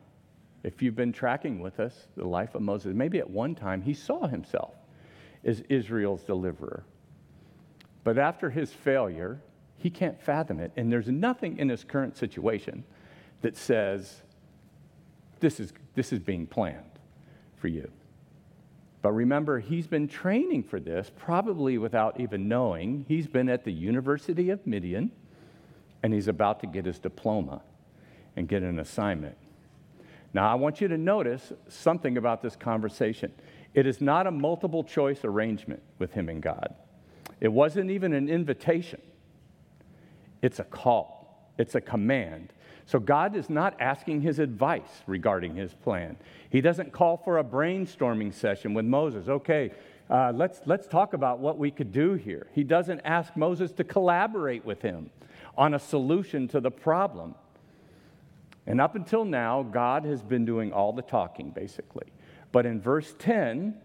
if 0.63 0.81
you've 0.81 0.95
been 0.95 1.13
tracking 1.13 1.59
with 1.59 1.79
us 1.79 2.07
the 2.17 2.25
life 2.27 2.55
of 2.55 2.61
Moses, 2.61 2.93
maybe 2.93 3.19
at 3.19 3.29
one 3.29 3.55
time 3.55 3.81
he 3.81 3.93
saw 3.93 4.27
himself 4.27 4.73
as 5.43 5.61
Israel's 5.69 6.23
deliverer. 6.23 6.83
But 8.03 8.17
after 8.17 8.49
his 8.49 8.73
failure, 8.73 9.41
He 9.79 9.89
can't 9.89 10.21
fathom 10.21 10.59
it. 10.59 10.71
And 10.75 10.91
there's 10.91 11.07
nothing 11.07 11.57
in 11.57 11.69
his 11.69 11.83
current 11.83 12.17
situation 12.17 12.83
that 13.41 13.55
says, 13.55 14.21
this 15.39 15.59
is, 15.59 15.71
this 15.99 16.13
is 16.13 16.19
being 16.19 16.47
planned 16.47 16.97
for 17.57 17.67
you. 17.67 17.91
But 19.01 19.11
remember, 19.11 19.59
he's 19.59 19.85
been 19.85 20.07
training 20.07 20.63
for 20.63 20.79
this, 20.79 21.11
probably 21.17 21.77
without 21.77 22.21
even 22.21 22.47
knowing. 22.47 23.03
He's 23.09 23.27
been 23.27 23.49
at 23.49 23.65
the 23.65 23.73
University 23.73 24.49
of 24.49 24.65
Midian, 24.65 25.11
and 26.01 26.13
he's 26.13 26.29
about 26.29 26.61
to 26.61 26.67
get 26.67 26.85
his 26.85 26.99
diploma 26.99 27.63
and 28.37 28.47
get 28.47 28.63
an 28.63 28.79
assignment. 28.79 29.35
Now, 30.33 30.49
I 30.49 30.55
want 30.55 30.79
you 30.79 30.87
to 30.87 30.97
notice 30.97 31.51
something 31.67 32.15
about 32.15 32.41
this 32.41 32.55
conversation. 32.55 33.33
It 33.73 33.85
is 33.85 33.99
not 33.99 34.25
a 34.25 34.31
multiple 34.31 34.85
choice 34.85 35.25
arrangement 35.25 35.83
with 35.97 36.13
him 36.13 36.29
and 36.29 36.41
God, 36.41 36.75
it 37.41 37.49
wasn't 37.49 37.91
even 37.91 38.13
an 38.13 38.29
invitation, 38.29 39.01
it's 40.41 40.59
a 40.59 40.63
call, 40.63 41.51
it's 41.57 41.75
a 41.75 41.81
command. 41.81 42.53
So 42.89 42.99
God 42.99 43.35
is 43.35 43.51
not 43.51 43.79
asking 43.79 44.21
his 44.21 44.39
advice 44.39 45.03
regarding 45.05 45.53
his 45.53 45.75
plan. 45.75 46.17
He 46.49 46.59
doesn't 46.59 46.91
call 46.91 47.17
for 47.17 47.37
a 47.37 47.43
brainstorming 47.43 48.33
session 48.33 48.73
with 48.73 48.83
Moses. 48.83 49.29
Okay, 49.29 49.73
uh, 50.09 50.33
let's, 50.35 50.61
let's 50.65 50.87
talk 50.87 51.13
about 51.13 51.37
what 51.37 51.59
we 51.59 51.69
could 51.69 51.91
do 51.91 52.13
here. 52.13 52.47
He 52.51 52.63
doesn't 52.63 53.01
ask 53.01 53.37
Moses 53.37 53.71
to 53.73 53.83
collaborate 53.83 54.65
with 54.65 54.81
him 54.81 55.11
on 55.55 55.75
a 55.75 55.79
solution 55.79 56.47
to 56.47 56.59
the 56.59 56.71
problem. 56.71 57.35
And 58.65 58.81
up 58.81 58.95
until 58.95 59.23
now, 59.23 59.61
God 59.61 60.03
has 60.05 60.23
been 60.23 60.43
doing 60.43 60.73
all 60.73 60.91
the 60.91 61.03
talking, 61.03 61.51
basically. 61.51 62.07
But 62.51 62.65
in 62.65 62.81
verse 62.81 63.13
10, 63.19 63.75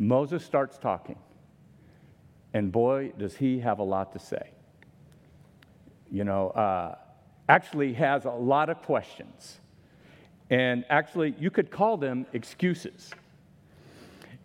Moses 0.00 0.44
starts 0.44 0.78
talking. 0.78 1.18
And 2.52 2.72
boy, 2.72 3.12
does 3.16 3.36
he 3.36 3.60
have 3.60 3.78
a 3.78 3.84
lot 3.84 4.14
to 4.14 4.18
say. 4.18 4.50
You 6.10 6.24
know, 6.24 6.48
uh, 6.48 6.96
actually 7.48 7.94
has 7.94 8.24
a 8.24 8.30
lot 8.30 8.68
of 8.68 8.82
questions. 8.82 9.58
And 10.50 10.84
actually, 10.88 11.34
you 11.38 11.50
could 11.50 11.70
call 11.70 11.96
them 11.96 12.26
excuses. 12.32 13.10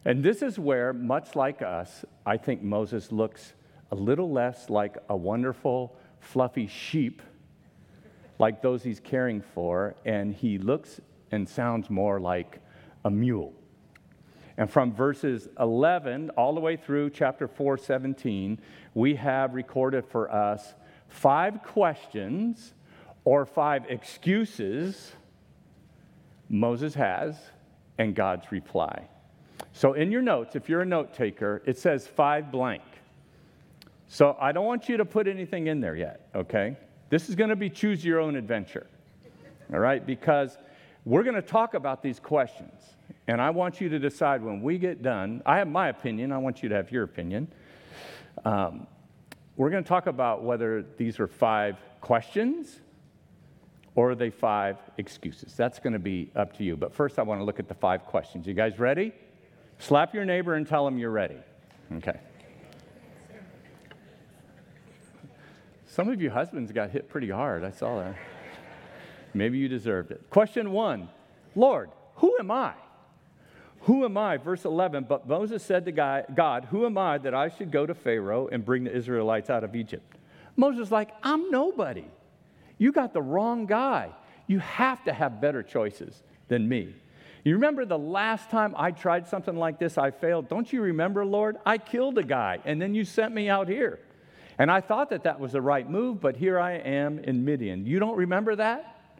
And 0.05 0.23
this 0.23 0.41
is 0.41 0.59
where, 0.59 0.91
much 0.91 1.35
like 1.35 1.61
us, 1.61 2.03
I 2.25 2.37
think 2.37 2.61
Moses 2.61 3.11
looks 3.11 3.53
a 3.91 3.95
little 3.95 4.29
less 4.31 4.69
like 4.69 4.97
a 5.09 5.15
wonderful, 5.15 5.95
fluffy 6.19 6.67
sheep, 6.67 7.21
like 8.39 8.61
those 8.61 8.83
he's 8.83 8.99
caring 8.99 9.41
for, 9.41 9.95
and 10.05 10.33
he 10.33 10.57
looks 10.57 10.99
and 11.31 11.47
sounds 11.47 11.89
more 11.89 12.19
like 12.19 12.59
a 13.05 13.09
mule. 13.09 13.53
And 14.57 14.69
from 14.69 14.93
verses 14.93 15.47
11 15.59 16.31
all 16.31 16.53
the 16.53 16.59
way 16.59 16.75
through 16.75 17.11
chapter 17.11 17.47
4, 17.47 17.77
17, 17.77 18.59
we 18.93 19.15
have 19.15 19.53
recorded 19.53 20.05
for 20.05 20.31
us 20.31 20.73
five 21.07 21.63
questions 21.63 22.73
or 23.25 23.45
five 23.45 23.85
excuses 23.89 25.13
Moses 26.49 26.93
has 26.93 27.35
and 27.97 28.15
God's 28.15 28.51
reply. 28.51 29.07
So, 29.71 29.93
in 29.93 30.11
your 30.11 30.21
notes, 30.21 30.55
if 30.55 30.69
you're 30.69 30.81
a 30.81 30.85
note 30.85 31.13
taker, 31.13 31.61
it 31.65 31.77
says 31.77 32.05
five 32.05 32.51
blank. 32.51 32.83
So, 34.07 34.37
I 34.39 34.51
don't 34.51 34.65
want 34.65 34.87
you 34.87 34.97
to 34.97 35.05
put 35.05 35.27
anything 35.27 35.67
in 35.67 35.79
there 35.79 35.95
yet, 35.95 36.27
okay? 36.35 36.77
This 37.09 37.29
is 37.29 37.35
going 37.35 37.49
to 37.49 37.55
be 37.55 37.69
choose 37.69 38.03
your 38.03 38.19
own 38.19 38.35
adventure, 38.35 38.87
all 39.71 39.79
right? 39.79 40.05
Because 40.05 40.57
we're 41.05 41.23
going 41.23 41.35
to 41.35 41.41
talk 41.41 41.73
about 41.73 42.03
these 42.03 42.19
questions. 42.19 42.81
And 43.27 43.41
I 43.41 43.49
want 43.49 43.79
you 43.81 43.89
to 43.89 43.99
decide 43.99 44.43
when 44.43 44.61
we 44.61 44.77
get 44.77 45.01
done. 45.01 45.41
I 45.45 45.57
have 45.57 45.67
my 45.67 45.89
opinion, 45.89 46.31
I 46.31 46.37
want 46.37 46.61
you 46.61 46.69
to 46.69 46.75
have 46.75 46.91
your 46.91 47.03
opinion. 47.03 47.47
Um, 48.45 48.85
we're 49.55 49.69
going 49.69 49.83
to 49.83 49.87
talk 49.87 50.07
about 50.07 50.43
whether 50.43 50.83
these 50.97 51.19
are 51.19 51.27
five 51.27 51.77
questions 52.01 52.79
or 53.95 54.11
are 54.11 54.15
they 54.15 54.29
five 54.29 54.77
excuses? 54.97 55.55
That's 55.55 55.79
going 55.79 55.93
to 55.93 55.99
be 55.99 56.31
up 56.35 56.57
to 56.57 56.63
you. 56.63 56.75
But 56.75 56.93
first, 56.93 57.19
I 57.19 57.23
want 57.23 57.39
to 57.41 57.45
look 57.45 57.59
at 57.59 57.67
the 57.67 57.73
five 57.73 58.05
questions. 58.05 58.47
You 58.47 58.53
guys 58.53 58.79
ready? 58.79 59.13
Slap 59.79 60.13
your 60.13 60.25
neighbor 60.25 60.55
and 60.55 60.67
tell 60.67 60.87
him 60.87 60.97
you're 60.97 61.11
ready. 61.11 61.37
Okay. 61.97 62.19
Some 65.85 66.09
of 66.09 66.21
you 66.21 66.31
husbands 66.31 66.71
got 66.71 66.89
hit 66.89 67.07
pretty 67.07 67.29
hard. 67.29 67.63
I 67.63 67.69
saw 67.69 67.99
that. 67.99 68.15
Maybe 69.33 69.57
you 69.57 69.67
deserved 69.67 70.11
it. 70.11 70.27
Question 70.29 70.71
one 70.71 71.09
Lord, 71.55 71.91
who 72.15 72.35
am 72.39 72.49
I? 72.49 72.73
Who 73.81 74.05
am 74.05 74.17
I? 74.17 74.37
Verse 74.37 74.65
11. 74.65 75.05
But 75.09 75.27
Moses 75.27 75.61
said 75.61 75.85
to 75.85 75.91
God, 75.91 76.67
Who 76.71 76.85
am 76.85 76.97
I 76.97 77.17
that 77.19 77.33
I 77.33 77.49
should 77.49 77.69
go 77.69 77.85
to 77.85 77.93
Pharaoh 77.93 78.47
and 78.47 78.63
bring 78.63 78.85
the 78.85 78.95
Israelites 78.95 79.49
out 79.49 79.63
of 79.63 79.75
Egypt? 79.75 80.17
Moses 80.55 80.89
like, 80.89 81.09
I'm 81.21 81.51
nobody. 81.51 82.05
You 82.83 82.91
got 82.91 83.13
the 83.13 83.21
wrong 83.21 83.65
guy. 83.65 84.09
You 84.45 84.59
have 84.59 85.05
to 85.05 85.13
have 85.13 85.39
better 85.39 85.63
choices 85.63 86.21
than 86.49 86.67
me. 86.67 86.93
You 87.45 87.53
remember 87.53 87.85
the 87.85 87.97
last 87.97 88.49
time 88.49 88.75
I 88.75 88.91
tried 88.91 89.25
something 89.25 89.55
like 89.55 89.79
this, 89.79 89.97
I 89.97 90.11
failed. 90.11 90.49
Don't 90.49 90.71
you 90.73 90.81
remember, 90.81 91.23
Lord? 91.23 91.55
I 91.65 91.77
killed 91.77 92.17
a 92.17 92.23
guy, 92.23 92.59
and 92.65 92.81
then 92.81 92.93
you 92.93 93.05
sent 93.05 93.33
me 93.33 93.47
out 93.47 93.69
here. 93.69 94.01
And 94.57 94.69
I 94.69 94.81
thought 94.81 95.11
that 95.11 95.23
that 95.23 95.39
was 95.39 95.53
the 95.53 95.61
right 95.61 95.89
move, 95.89 96.19
but 96.19 96.35
here 96.35 96.59
I 96.59 96.73
am 96.73 97.19
in 97.19 97.45
Midian. 97.45 97.85
You 97.85 97.99
don't 97.99 98.17
remember 98.17 98.53
that? 98.57 99.15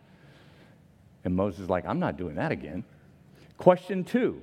And 1.24 1.34
Moses 1.34 1.62
is 1.62 1.70
like, 1.70 1.86
I'm 1.86 2.00
not 2.00 2.17
doing 2.17 2.36
that 2.36 2.51
again. 2.51 2.84
Question 3.58 4.03
two 4.03 4.41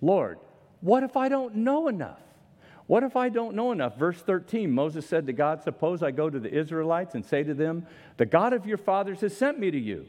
Lord, 0.00 0.38
what 0.80 1.02
if 1.02 1.18
I 1.18 1.28
don't 1.28 1.56
know 1.56 1.88
enough? 1.88 2.22
What 2.86 3.02
if 3.02 3.16
I 3.16 3.30
don't 3.30 3.54
know 3.54 3.72
enough? 3.72 3.96
Verse 3.96 4.20
13 4.20 4.70
Moses 4.70 5.06
said 5.06 5.26
to 5.26 5.32
God, 5.32 5.62
Suppose 5.62 6.02
I 6.02 6.10
go 6.10 6.28
to 6.28 6.38
the 6.38 6.52
Israelites 6.52 7.14
and 7.14 7.24
say 7.24 7.42
to 7.42 7.54
them, 7.54 7.86
The 8.18 8.26
God 8.26 8.52
of 8.52 8.66
your 8.66 8.76
fathers 8.76 9.20
has 9.22 9.36
sent 9.36 9.58
me 9.58 9.70
to 9.70 9.78
you. 9.78 10.06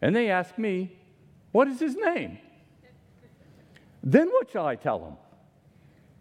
And 0.00 0.14
they 0.14 0.30
ask 0.30 0.58
me, 0.58 0.98
What 1.52 1.68
is 1.68 1.80
his 1.80 1.96
name? 1.96 2.38
then 4.04 4.28
what 4.30 4.50
shall 4.50 4.66
I 4.66 4.74
tell 4.74 4.98
them? 4.98 5.16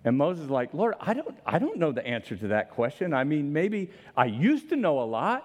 And 0.04 0.18
Moses 0.18 0.46
is 0.46 0.50
like, 0.50 0.74
Lord, 0.74 0.96
I 1.00 1.14
don't, 1.14 1.36
I 1.46 1.60
don't 1.60 1.78
know 1.78 1.92
the 1.92 2.06
answer 2.06 2.36
to 2.36 2.48
that 2.50 2.72
question. 2.72 3.14
I 3.14 3.24
mean, 3.24 3.54
maybe 3.54 3.92
I 4.16 4.26
used 4.26 4.70
to 4.70 4.76
know 4.76 5.02
a 5.02 5.06
lot, 5.06 5.44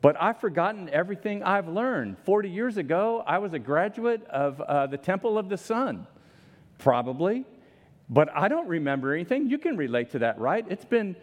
but 0.00 0.20
I've 0.20 0.40
forgotten 0.40 0.88
everything 0.88 1.42
I've 1.42 1.68
learned. 1.68 2.18
40 2.24 2.48
years 2.48 2.76
ago, 2.76 3.22
I 3.26 3.38
was 3.38 3.52
a 3.52 3.58
graduate 3.58 4.24
of 4.26 4.60
uh, 4.60 4.86
the 4.86 4.96
Temple 4.96 5.38
of 5.38 5.48
the 5.48 5.56
Sun, 5.56 6.06
probably. 6.78 7.44
But 8.10 8.28
I 8.36 8.48
don't 8.48 8.66
remember 8.66 9.14
anything. 9.14 9.48
You 9.48 9.56
can 9.56 9.76
relate 9.76 10.10
to 10.10 10.18
that, 10.18 10.40
right? 10.40 10.66
It's 10.68 10.84
been 10.84 11.14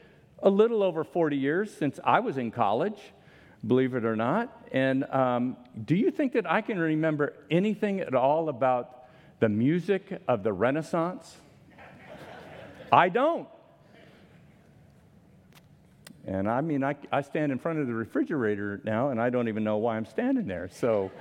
a 0.42 0.50
little 0.50 0.82
over 0.82 1.04
40 1.04 1.36
years 1.36 1.76
since 1.76 2.00
I 2.02 2.22
was 2.22 2.38
in 2.38 2.50
college, 2.50 2.98
believe 3.66 3.94
it 3.94 4.06
or 4.06 4.16
not. 4.16 4.68
And 4.72 5.04
um, 5.12 5.58
do 5.84 5.96
you 5.96 6.12
think 6.12 6.32
that 6.34 6.50
I 6.50 6.62
can 6.62 6.80
remember 6.80 7.34
anything 7.52 8.00
at 8.00 8.16
all 8.16 8.48
about 8.48 9.04
the 9.42 9.50
music 9.50 10.22
of 10.30 10.44
the 10.44 10.54
Renaissance? 10.54 11.36
I 12.90 13.10
don't. 13.10 13.50
And 16.26 16.50
I 16.50 16.62
mean, 16.62 16.86
I, 16.86 16.96
I 17.12 17.22
stand 17.22 17.52
in 17.52 17.60
front 17.60 17.80
of 17.80 17.88
the 17.88 17.94
refrigerator 17.94 18.80
now, 18.86 19.10
and 19.10 19.22
I 19.22 19.30
don't 19.30 19.50
even 19.50 19.66
know 19.66 19.78
why 19.78 19.98
I'm 19.98 20.06
standing 20.06 20.48
there. 20.48 20.70
So 20.72 21.12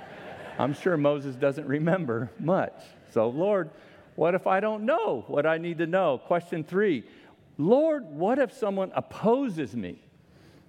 I'm 0.57 0.73
sure 0.73 0.95
Moses 0.95 1.35
doesn't 1.35 1.67
remember 1.67 2.31
much. 2.39 2.73
So, 3.11 3.27
Lord, 3.29 3.69
what 4.17 4.33
if 4.33 4.47
I 4.47 4.59
don't 4.59 4.83
know 4.83 5.23
what 5.27 5.45
I 5.45 5.59
need 5.59 5.77
to 5.77 5.85
know? 5.85 6.17
Question 6.17 6.63
three 6.63 7.03
Lord, 7.59 8.03
what 8.05 8.39
if 8.39 8.51
someone 8.51 8.91
opposes 8.95 9.75
me? 9.75 10.01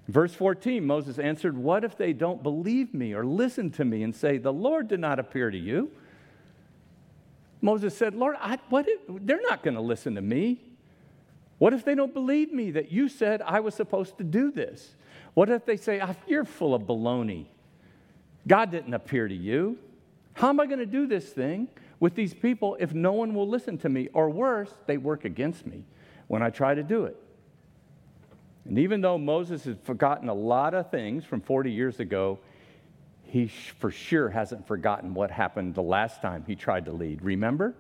Verse 0.07 0.35
14, 0.35 0.87
Moses 0.87 1.19
answered, 1.19 1.57
What 1.57 1.83
if 1.83 1.97
they 1.97 2.12
don't 2.12 2.43
believe 2.43 2.93
me 2.93 3.14
or 3.14 3.25
listen 3.25 3.71
to 3.73 3.87
me 3.87 4.02
and 4.02 4.14
say, 4.14 4.37
The 4.37 4.52
Lord 4.52 4.88
did 4.88 5.00
not 5.00 5.19
appear 5.19 5.50
to 5.50 5.57
you? 5.57 5.90
Moses 7.62 7.97
said, 7.97 8.14
Lord, 8.14 8.37
I, 8.38 8.59
what 8.69 8.87
if, 8.87 9.00
they're 9.09 9.40
not 9.40 9.62
going 9.62 9.75
to 9.75 9.81
listen 9.81 10.14
to 10.17 10.23
me. 10.23 10.61
What 11.57 11.73
if 11.73 11.87
they 11.87 11.95
don't 11.95 12.12
believe 12.12 12.52
me 12.52 12.71
that 12.73 12.93
you 12.93 13.09
said 13.09 13.40
I 13.40 13.61
was 13.61 13.75
supposed 13.75 14.19
to 14.19 14.25
do 14.25 14.52
this? 14.52 14.95
What 15.33 15.49
if 15.49 15.64
they 15.64 15.78
say, 15.78 16.00
ah, 16.00 16.14
You're 16.26 16.45
full 16.45 16.75
of 16.75 16.83
baloney? 16.83 17.47
God 18.47 18.71
didn't 18.71 18.93
appear 18.93 19.26
to 19.26 19.35
you. 19.35 19.78
How 20.35 20.50
am 20.50 20.61
I 20.61 20.67
going 20.67 20.81
to 20.81 20.87
do 20.87 21.07
this 21.07 21.31
thing? 21.31 21.69
With 22.00 22.14
these 22.14 22.35
people 22.35 22.76
if 22.81 22.93
no 22.93 23.12
one 23.12 23.35
will 23.35 23.49
listen 23.49 23.78
to 23.78 23.88
me? 23.88 24.09
Or 24.12 24.31
worse, 24.31 24.73
they 24.87 24.97
work 24.97 25.25
against 25.25 25.67
me 25.67 25.85
when 26.26 26.43
I 26.43 26.50
try 26.50 26.75
to 26.75 26.83
do 26.83 27.05
it. 27.05 27.17
And 28.64 28.78
even 28.78 29.00
though 29.00 29.17
Moses 29.17 29.64
has 29.64 29.76
forgotten 29.83 30.28
a 30.28 30.35
lot 30.35 30.75
of 30.75 30.90
things 30.90 31.25
from 31.25 31.40
40 31.40 31.73
years 31.73 32.00
ago, 32.00 32.38
he 33.23 33.49
for 33.49 33.90
sure 33.90 34.28
hasn't 34.28 34.67
forgotten 34.67 35.14
what 35.14 35.31
happened 35.31 35.75
the 35.75 35.83
last 35.83 36.23
time 36.23 36.45
he 36.47 36.55
tried 36.55 36.85
to 36.85 36.93
lead. 36.93 37.23
Remember? 37.23 37.75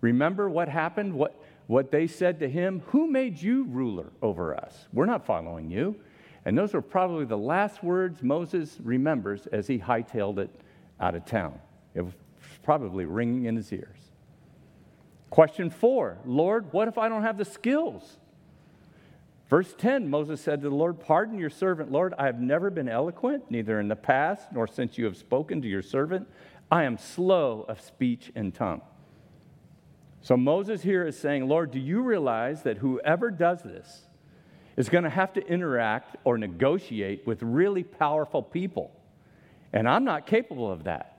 Remember 0.00 0.48
what 0.48 0.68
happened? 0.68 1.12
What, 1.14 1.40
what 1.66 1.90
they 1.90 2.06
said 2.06 2.40
to 2.40 2.48
him? 2.48 2.82
Who 2.86 3.08
made 3.08 3.40
you 3.40 3.64
ruler 3.64 4.12
over 4.22 4.56
us? 4.56 4.86
We're 4.92 5.06
not 5.06 5.26
following 5.26 5.70
you. 5.70 5.96
And 6.44 6.56
those 6.56 6.74
were 6.74 6.82
probably 6.82 7.24
the 7.24 7.38
last 7.38 7.82
words 7.82 8.22
Moses 8.22 8.78
remembers 8.82 9.46
as 9.48 9.66
he 9.66 9.78
hightailed 9.78 10.38
it 10.38 10.50
out 11.00 11.16
of 11.16 11.24
town. 11.24 11.58
Probably 12.66 13.04
ringing 13.04 13.44
in 13.44 13.54
his 13.54 13.72
ears. 13.72 14.10
Question 15.30 15.70
four 15.70 16.18
Lord, 16.26 16.72
what 16.72 16.88
if 16.88 16.98
I 16.98 17.08
don't 17.08 17.22
have 17.22 17.38
the 17.38 17.44
skills? 17.44 18.18
Verse 19.48 19.72
10 19.78 20.10
Moses 20.10 20.40
said 20.40 20.60
to 20.62 20.68
the 20.68 20.74
Lord, 20.74 20.98
Pardon 20.98 21.38
your 21.38 21.48
servant, 21.48 21.92
Lord. 21.92 22.12
I 22.18 22.26
have 22.26 22.40
never 22.40 22.68
been 22.68 22.88
eloquent, 22.88 23.48
neither 23.50 23.78
in 23.78 23.86
the 23.86 23.94
past 23.94 24.52
nor 24.52 24.66
since 24.66 24.98
you 24.98 25.04
have 25.04 25.16
spoken 25.16 25.62
to 25.62 25.68
your 25.68 25.80
servant. 25.80 26.28
I 26.68 26.82
am 26.82 26.98
slow 26.98 27.64
of 27.68 27.80
speech 27.80 28.32
and 28.34 28.52
tongue. 28.52 28.82
So 30.20 30.36
Moses 30.36 30.82
here 30.82 31.06
is 31.06 31.16
saying, 31.16 31.46
Lord, 31.46 31.70
do 31.70 31.78
you 31.78 32.02
realize 32.02 32.64
that 32.64 32.78
whoever 32.78 33.30
does 33.30 33.62
this 33.62 34.06
is 34.76 34.88
going 34.88 35.04
to 35.04 35.10
have 35.10 35.32
to 35.34 35.46
interact 35.46 36.16
or 36.24 36.36
negotiate 36.36 37.24
with 37.28 37.44
really 37.44 37.84
powerful 37.84 38.42
people? 38.42 38.90
And 39.72 39.88
I'm 39.88 40.02
not 40.02 40.26
capable 40.26 40.68
of 40.68 40.82
that. 40.84 41.15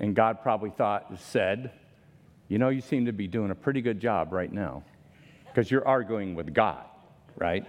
And 0.00 0.16
God 0.16 0.42
probably 0.42 0.70
thought, 0.70 1.12
said, 1.20 1.70
You 2.48 2.58
know, 2.58 2.70
you 2.70 2.80
seem 2.80 3.06
to 3.06 3.12
be 3.12 3.28
doing 3.28 3.52
a 3.52 3.54
pretty 3.54 3.80
good 3.80 4.00
job 4.00 4.32
right 4.32 4.52
now 4.52 4.82
because 5.46 5.70
you're 5.70 5.86
arguing 5.86 6.34
with 6.34 6.52
God 6.52 6.84
right? 7.40 7.64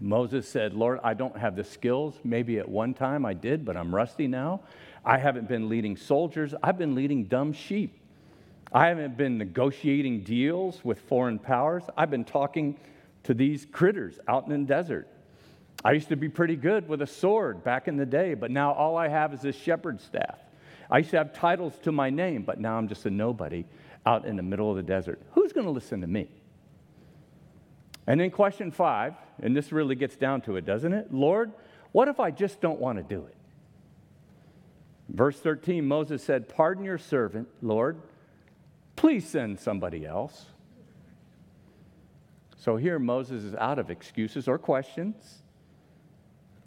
Moses 0.00 0.48
said, 0.48 0.74
Lord, 0.74 1.00
I 1.02 1.14
don't 1.14 1.36
have 1.36 1.56
the 1.56 1.64
skills. 1.64 2.18
Maybe 2.24 2.58
at 2.58 2.68
one 2.68 2.94
time 2.94 3.26
I 3.26 3.34
did, 3.34 3.64
but 3.64 3.76
I'm 3.76 3.94
rusty 3.94 4.26
now. 4.26 4.60
I 5.04 5.18
haven't 5.18 5.48
been 5.48 5.68
leading 5.68 5.96
soldiers, 5.96 6.54
I've 6.62 6.78
been 6.78 6.94
leading 6.94 7.24
dumb 7.24 7.52
sheep. 7.52 8.00
I 8.72 8.88
haven't 8.88 9.16
been 9.16 9.38
negotiating 9.38 10.24
deals 10.24 10.84
with 10.84 10.98
foreign 11.02 11.38
powers. 11.38 11.84
I've 11.96 12.10
been 12.10 12.24
talking 12.24 12.76
to 13.22 13.32
these 13.32 13.66
critters 13.70 14.18
out 14.26 14.48
in 14.48 14.62
the 14.62 14.66
desert. 14.66 15.06
I 15.84 15.92
used 15.92 16.08
to 16.08 16.16
be 16.16 16.28
pretty 16.28 16.56
good 16.56 16.88
with 16.88 17.02
a 17.02 17.06
sword 17.06 17.62
back 17.62 17.88
in 17.88 17.96
the 17.96 18.06
day, 18.06 18.34
but 18.34 18.50
now 18.50 18.72
all 18.72 18.96
I 18.96 19.08
have 19.08 19.34
is 19.34 19.42
this 19.42 19.56
shepherd's 19.56 20.02
staff. 20.02 20.38
I 20.90 20.98
used 20.98 21.10
to 21.10 21.18
have 21.18 21.34
titles 21.34 21.78
to 21.82 21.92
my 21.92 22.08
name, 22.10 22.42
but 22.42 22.58
now 22.58 22.78
I'm 22.78 22.88
just 22.88 23.04
a 23.04 23.10
nobody 23.10 23.66
out 24.06 24.24
in 24.24 24.36
the 24.36 24.42
middle 24.42 24.70
of 24.70 24.76
the 24.76 24.82
desert. 24.82 25.20
Who's 25.32 25.52
going 25.52 25.66
to 25.66 25.72
listen 25.72 26.00
to 26.00 26.06
me? 26.06 26.28
And 28.06 28.20
then 28.20 28.30
question 28.30 28.70
five, 28.70 29.14
and 29.42 29.56
this 29.56 29.72
really 29.72 29.94
gets 29.94 30.16
down 30.16 30.40
to 30.42 30.56
it, 30.56 30.64
doesn't 30.64 30.92
it? 30.92 31.12
Lord, 31.12 31.52
what 31.92 32.08
if 32.08 32.20
I 32.20 32.30
just 32.30 32.60
don't 32.60 32.80
want 32.80 32.98
to 32.98 33.04
do 33.04 33.26
it? 33.26 33.36
Verse 35.08 35.38
13, 35.38 35.86
Moses 35.86 36.22
said, 36.22 36.48
Pardon 36.48 36.84
your 36.84 36.98
servant, 36.98 37.48
Lord. 37.62 38.00
Please 38.96 39.28
send 39.28 39.60
somebody 39.60 40.06
else. 40.06 40.46
So 42.56 42.76
here 42.76 42.98
Moses 42.98 43.44
is 43.44 43.54
out 43.54 43.78
of 43.78 43.90
excuses 43.90 44.48
or 44.48 44.58
questions. 44.58 45.42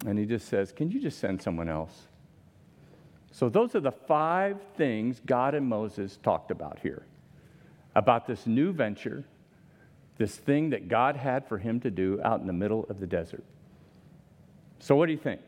And 0.06 0.18
he 0.18 0.26
just 0.26 0.48
says, 0.48 0.72
Can 0.72 0.92
you 0.92 1.02
just 1.02 1.20
send 1.20 1.42
someone 1.42 1.70
else? 1.70 2.08
So 3.32 3.50
those 3.50 3.76
are 3.76 3.80
the 3.80 3.92
five 3.92 4.58
things 4.76 5.22
God 5.26 5.54
and 5.54 5.68
Moses 5.68 6.18
talked 6.24 6.52
about 6.52 6.80
here 6.80 7.06
about 7.96 8.28
this 8.28 8.46
new 8.46 8.72
venture 8.72 9.26
this 10.18 10.36
thing 10.36 10.72
that 10.72 10.88
God 10.88 11.16
had 11.16 11.48
for 11.48 11.58
him 11.58 11.80
to 11.82 11.92
do 11.92 12.20
out 12.24 12.42
in 12.42 12.48
the 12.48 12.54
middle 12.54 12.86
of 12.90 13.00
the 13.00 13.08
desert. 13.08 13.44
So, 14.80 14.96
what 14.96 15.06
do 15.06 15.12
you 15.12 15.18
think? 15.18 15.42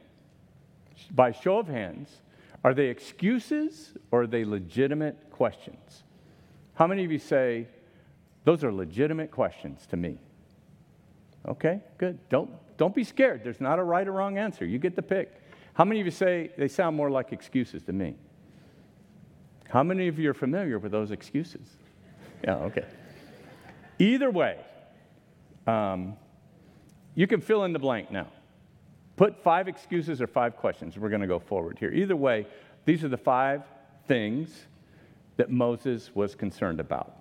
By 1.12 1.32
show 1.32 1.58
of 1.58 1.68
hands, 1.68 2.22
are 2.64 2.74
they 2.74 2.88
excuses 2.88 3.94
or 4.12 4.24
are 4.24 4.28
they 4.28 4.46
legitimate 4.46 5.32
questions? 5.32 6.04
How 6.76 6.88
many 6.88 7.04
of 7.04 7.12
you 7.12 7.20
say, 7.20 7.68
those 8.44 8.64
are 8.64 8.72
legitimate 8.72 9.32
questions 9.32 9.86
to 9.88 9.98
me? 9.98 10.18
Okay, 11.48 11.82
good. 11.98 12.20
Don't, 12.30 12.52
don't 12.78 12.94
be 12.94 13.04
scared. 13.04 13.44
There's 13.44 13.62
not 13.62 13.80
a 13.80 13.84
right 13.84 14.08
or 14.08 14.12
wrong 14.12 14.38
answer. 14.38 14.66
You 14.66 14.78
get 14.78 14.96
the 14.96 15.02
pick. 15.02 15.42
How 15.74 15.86
many 15.86 16.00
of 16.00 16.06
you 16.06 16.12
say 16.12 16.52
they 16.58 16.68
sound 16.68 16.96
more 16.96 17.10
like 17.10 17.32
excuses 17.32 17.84
to 17.84 17.94
me? 17.94 18.16
How 19.70 19.84
many 19.84 20.08
of 20.08 20.20
you 20.20 20.30
are 20.32 20.34
familiar 20.34 20.80
with 20.80 20.92
those 20.92 21.12
excuses? 21.12 21.68
Yeah, 22.44 22.56
okay. 22.56 22.86
Either 24.00 24.32
way, 24.32 24.58
um, 25.68 26.18
you 27.16 27.28
can 27.28 27.42
fill 27.42 27.64
in 27.66 27.74
the 27.74 27.80
blank 27.80 28.12
now. 28.12 28.28
Put 29.16 29.44
five 29.44 29.68
excuses 29.68 30.22
or 30.22 30.28
five 30.28 30.56
questions. 30.56 30.98
We're 30.98 31.10
going 31.10 31.22
to 31.22 31.28
go 31.28 31.40
forward 31.40 31.78
here. 31.78 31.92
Either 31.92 32.16
way, 32.16 32.48
these 32.86 33.04
are 33.04 33.10
the 33.10 33.18
five 33.18 33.64
things 34.08 34.66
that 35.38 35.50
Moses 35.52 36.16
was 36.16 36.36
concerned 36.36 36.80
about. 36.80 37.16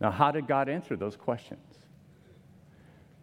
Now, 0.00 0.10
how 0.10 0.30
did 0.30 0.46
God 0.46 0.68
answer 0.68 0.96
those 0.96 1.16
questions? 1.16 1.71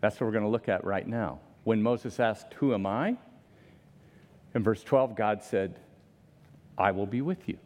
That's 0.01 0.19
what 0.19 0.27
we're 0.27 0.33
going 0.33 0.43
to 0.43 0.49
look 0.49 0.69
at 0.69 0.83
right 0.83 1.07
now. 1.07 1.39
When 1.63 1.81
Moses 1.81 2.19
asked, 2.19 2.53
Who 2.55 2.73
am 2.73 2.85
I? 2.85 3.17
In 4.55 4.63
verse 4.63 4.83
12, 4.83 5.15
God 5.15 5.43
said, 5.43 5.79
I 6.77 6.91
will 6.91 7.05
be 7.05 7.21
with 7.21 7.47
you. 7.47 7.57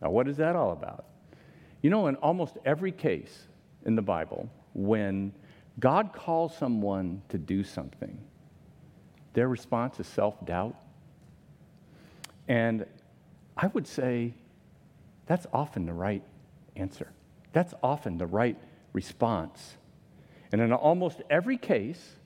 Now, 0.00 0.10
what 0.10 0.28
is 0.28 0.36
that 0.38 0.56
all 0.56 0.72
about? 0.72 1.04
You 1.82 1.90
know, 1.90 2.06
in 2.06 2.16
almost 2.16 2.56
every 2.64 2.92
case 2.92 3.46
in 3.84 3.94
the 3.94 4.02
Bible, 4.02 4.50
when 4.74 5.32
God 5.78 6.12
calls 6.12 6.56
someone 6.56 7.22
to 7.28 7.38
do 7.38 7.62
something, 7.62 8.18
their 9.34 9.48
response 9.48 10.00
is 10.00 10.06
self 10.06 10.44
doubt. 10.44 10.74
And 12.48 12.86
I 13.56 13.66
would 13.68 13.86
say 13.86 14.34
that's 15.26 15.46
often 15.52 15.86
the 15.86 15.92
right 15.92 16.22
answer. 16.74 17.12
That's 17.52 17.74
often 17.82 18.18
the 18.18 18.26
right 18.26 18.56
response. 18.92 19.76
And 20.52 20.60
in 20.60 20.72
almost 20.72 21.22
every 21.28 21.56
case, 21.56 22.16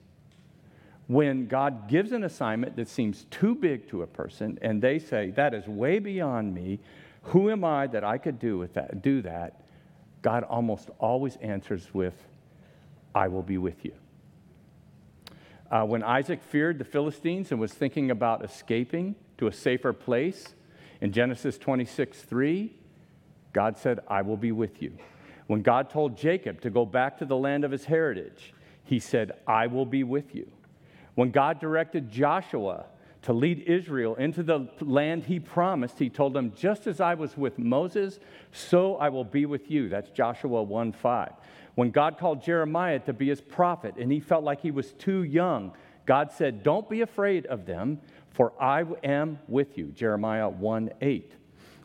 when 1.07 1.47
God 1.47 1.87
gives 1.89 2.11
an 2.11 2.23
assignment 2.23 2.75
that 2.77 2.87
seems 2.87 3.25
too 3.25 3.55
big 3.55 3.89
to 3.89 4.01
a 4.01 4.07
person 4.07 4.57
and 4.61 4.81
they 4.81 4.99
say, 4.99 5.31
That 5.31 5.53
is 5.53 5.67
way 5.67 5.99
beyond 5.99 6.53
me, 6.53 6.79
who 7.23 7.49
am 7.49 7.63
I 7.63 7.87
that 7.87 8.03
I 8.03 8.17
could 8.17 8.39
do 8.39 8.57
with 8.57 8.73
that, 8.75 9.01
do 9.01 9.21
that? 9.21 9.61
God 10.21 10.43
almost 10.43 10.89
always 10.99 11.35
answers 11.37 11.93
with, 11.93 12.15
I 13.13 13.27
will 13.27 13.43
be 13.43 13.57
with 13.57 13.83
you. 13.83 13.93
Uh, 15.69 15.83
when 15.85 16.03
Isaac 16.03 16.41
feared 16.41 16.79
the 16.79 16.85
Philistines 16.85 17.51
and 17.51 17.59
was 17.59 17.73
thinking 17.73 18.11
about 18.11 18.43
escaping 18.45 19.15
to 19.37 19.47
a 19.47 19.51
safer 19.51 19.91
place, 19.91 20.53
in 21.03 21.11
Genesis 21.11 21.57
26 21.57 22.21
3, 22.21 22.73
God 23.51 23.77
said, 23.77 23.99
I 24.07 24.21
will 24.21 24.37
be 24.37 24.53
with 24.53 24.81
you. 24.81 24.97
When 25.47 25.61
God 25.61 25.89
told 25.89 26.17
Jacob 26.17 26.61
to 26.61 26.69
go 26.69 26.85
back 26.85 27.17
to 27.17 27.25
the 27.25 27.37
land 27.37 27.63
of 27.63 27.71
his 27.71 27.85
heritage, 27.85 28.53
he 28.83 28.99
said, 28.99 29.33
I 29.47 29.67
will 29.67 29.85
be 29.85 30.03
with 30.03 30.35
you. 30.35 30.49
When 31.15 31.31
God 31.31 31.59
directed 31.59 32.09
Joshua 32.09 32.85
to 33.23 33.33
lead 33.33 33.63
Israel 33.67 34.15
into 34.15 34.43
the 34.43 34.69
land 34.81 35.23
he 35.23 35.39
promised, 35.39 35.99
he 35.99 36.09
told 36.09 36.33
them, 36.33 36.53
Just 36.55 36.87
as 36.87 36.99
I 36.99 37.13
was 37.13 37.37
with 37.37 37.57
Moses, 37.57 38.19
so 38.51 38.95
I 38.97 39.09
will 39.09 39.23
be 39.23 39.45
with 39.45 39.69
you. 39.69 39.89
That's 39.89 40.09
Joshua 40.09 40.63
1 40.63 40.91
5. 40.91 41.31
When 41.75 41.91
God 41.91 42.17
called 42.17 42.43
Jeremiah 42.43 42.99
to 42.99 43.13
be 43.13 43.29
his 43.29 43.41
prophet 43.41 43.95
and 43.97 44.11
he 44.11 44.19
felt 44.19 44.43
like 44.43 44.61
he 44.61 44.71
was 44.71 44.93
too 44.93 45.23
young, 45.23 45.73
God 46.05 46.31
said, 46.31 46.63
Don't 46.63 46.89
be 46.89 47.01
afraid 47.01 47.45
of 47.45 47.65
them, 47.65 47.99
for 48.31 48.53
I 48.61 48.83
am 49.03 49.39
with 49.47 49.77
you. 49.77 49.87
Jeremiah 49.87 50.49
1 50.49 50.91
8. 51.01 51.31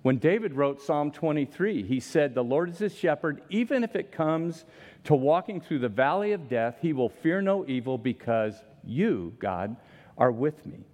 When 0.02 0.18
David 0.18 0.54
wrote 0.54 0.80
Psalm 0.80 1.10
23, 1.10 1.82
he 1.82 2.00
said, 2.00 2.34
The 2.34 2.44
Lord 2.44 2.70
is 2.70 2.78
his 2.78 2.94
shepherd. 2.94 3.42
Even 3.50 3.82
if 3.82 3.96
it 3.96 4.12
comes 4.12 4.64
to 5.04 5.14
walking 5.14 5.60
through 5.60 5.80
the 5.80 5.88
valley 5.88 6.32
of 6.32 6.48
death, 6.48 6.76
he 6.80 6.92
will 6.92 7.08
fear 7.08 7.42
no 7.42 7.66
evil 7.66 7.98
because 7.98 8.62
you, 8.84 9.34
God, 9.38 9.76
are 10.16 10.30
with 10.30 10.64
me. 10.66 10.84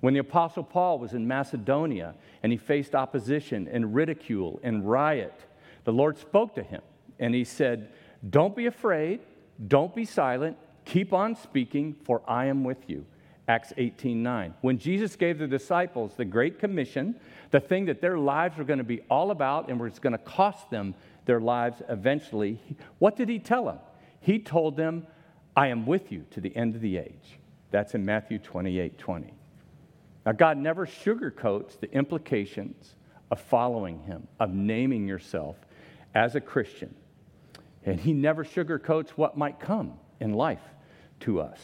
When 0.00 0.14
the 0.14 0.20
Apostle 0.20 0.64
Paul 0.64 0.98
was 0.98 1.12
in 1.12 1.28
Macedonia 1.28 2.14
and 2.42 2.52
he 2.52 2.58
faced 2.58 2.94
opposition 2.94 3.68
and 3.68 3.94
ridicule 3.94 4.60
and 4.62 4.88
riot, 4.88 5.44
the 5.84 5.92
Lord 5.92 6.16
spoke 6.16 6.54
to 6.54 6.62
him 6.62 6.80
and 7.18 7.34
he 7.34 7.44
said, 7.44 7.90
Don't 8.28 8.56
be 8.56 8.66
afraid, 8.66 9.20
don't 9.68 9.94
be 9.94 10.06
silent, 10.06 10.56
keep 10.86 11.12
on 11.12 11.36
speaking, 11.36 11.96
for 12.04 12.22
I 12.26 12.46
am 12.46 12.64
with 12.64 12.88
you. 12.88 13.04
Acts 13.50 13.72
18 13.76 14.22
9. 14.22 14.54
When 14.60 14.78
Jesus 14.78 15.16
gave 15.16 15.40
the 15.40 15.48
disciples 15.48 16.14
the 16.14 16.24
Great 16.24 16.60
Commission, 16.60 17.16
the 17.50 17.58
thing 17.58 17.86
that 17.86 18.00
their 18.00 18.16
lives 18.16 18.56
were 18.56 18.62
going 18.62 18.78
to 18.78 18.84
be 18.84 19.00
all 19.10 19.32
about 19.32 19.68
and 19.68 19.80
was 19.80 19.98
going 19.98 20.12
to 20.12 20.18
cost 20.18 20.70
them 20.70 20.94
their 21.24 21.40
lives 21.40 21.82
eventually, 21.88 22.60
what 23.00 23.16
did 23.16 23.28
he 23.28 23.40
tell 23.40 23.64
them? 23.64 23.80
He 24.20 24.38
told 24.38 24.76
them, 24.76 25.04
I 25.56 25.66
am 25.66 25.84
with 25.84 26.12
you 26.12 26.26
to 26.30 26.40
the 26.40 26.54
end 26.54 26.76
of 26.76 26.80
the 26.80 26.96
age. 26.96 27.40
That's 27.72 27.96
in 27.96 28.04
Matthew 28.04 28.38
28 28.38 28.96
20. 28.96 29.34
Now, 30.24 30.32
God 30.32 30.56
never 30.56 30.86
sugarcoats 30.86 31.80
the 31.80 31.92
implications 31.92 32.94
of 33.32 33.40
following 33.40 33.98
Him, 34.04 34.28
of 34.38 34.50
naming 34.50 35.08
yourself 35.08 35.56
as 36.14 36.36
a 36.36 36.40
Christian. 36.40 36.94
And 37.84 37.98
He 37.98 38.12
never 38.12 38.44
sugarcoats 38.44 39.10
what 39.10 39.36
might 39.36 39.58
come 39.58 39.94
in 40.20 40.34
life 40.34 40.62
to 41.20 41.40
us. 41.40 41.58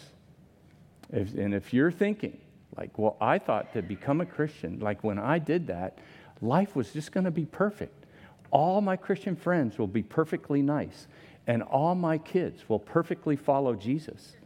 If, 1.13 1.35
and 1.35 1.55
if 1.55 1.73
you're 1.73 1.91
thinking, 1.91 2.39
like, 2.77 2.99
well, 2.99 3.17
I 3.21 3.39
thought 3.39 3.73
to 3.75 3.83
become 3.83 4.21
a 4.21 4.27
Christian, 4.27 4.81
like 4.81 5.03
when 5.05 5.19
I 5.19 5.39
did 5.39 5.67
that, 5.69 5.99
life 6.41 6.77
was 6.77 6.93
just 6.93 7.13
going 7.13 7.25
to 7.25 7.31
be 7.31 7.47
perfect. 7.47 8.05
All 8.51 8.81
my 8.81 8.97
Christian 8.97 9.37
friends 9.37 9.79
will 9.79 9.87
be 9.87 10.03
perfectly 10.03 10.63
nice, 10.63 11.07
and 11.47 11.63
all 11.63 11.95
my 11.95 12.19
kids 12.19 12.69
will 12.69 12.79
perfectly 12.79 13.37
follow 13.37 13.75
Jesus. 13.75 14.37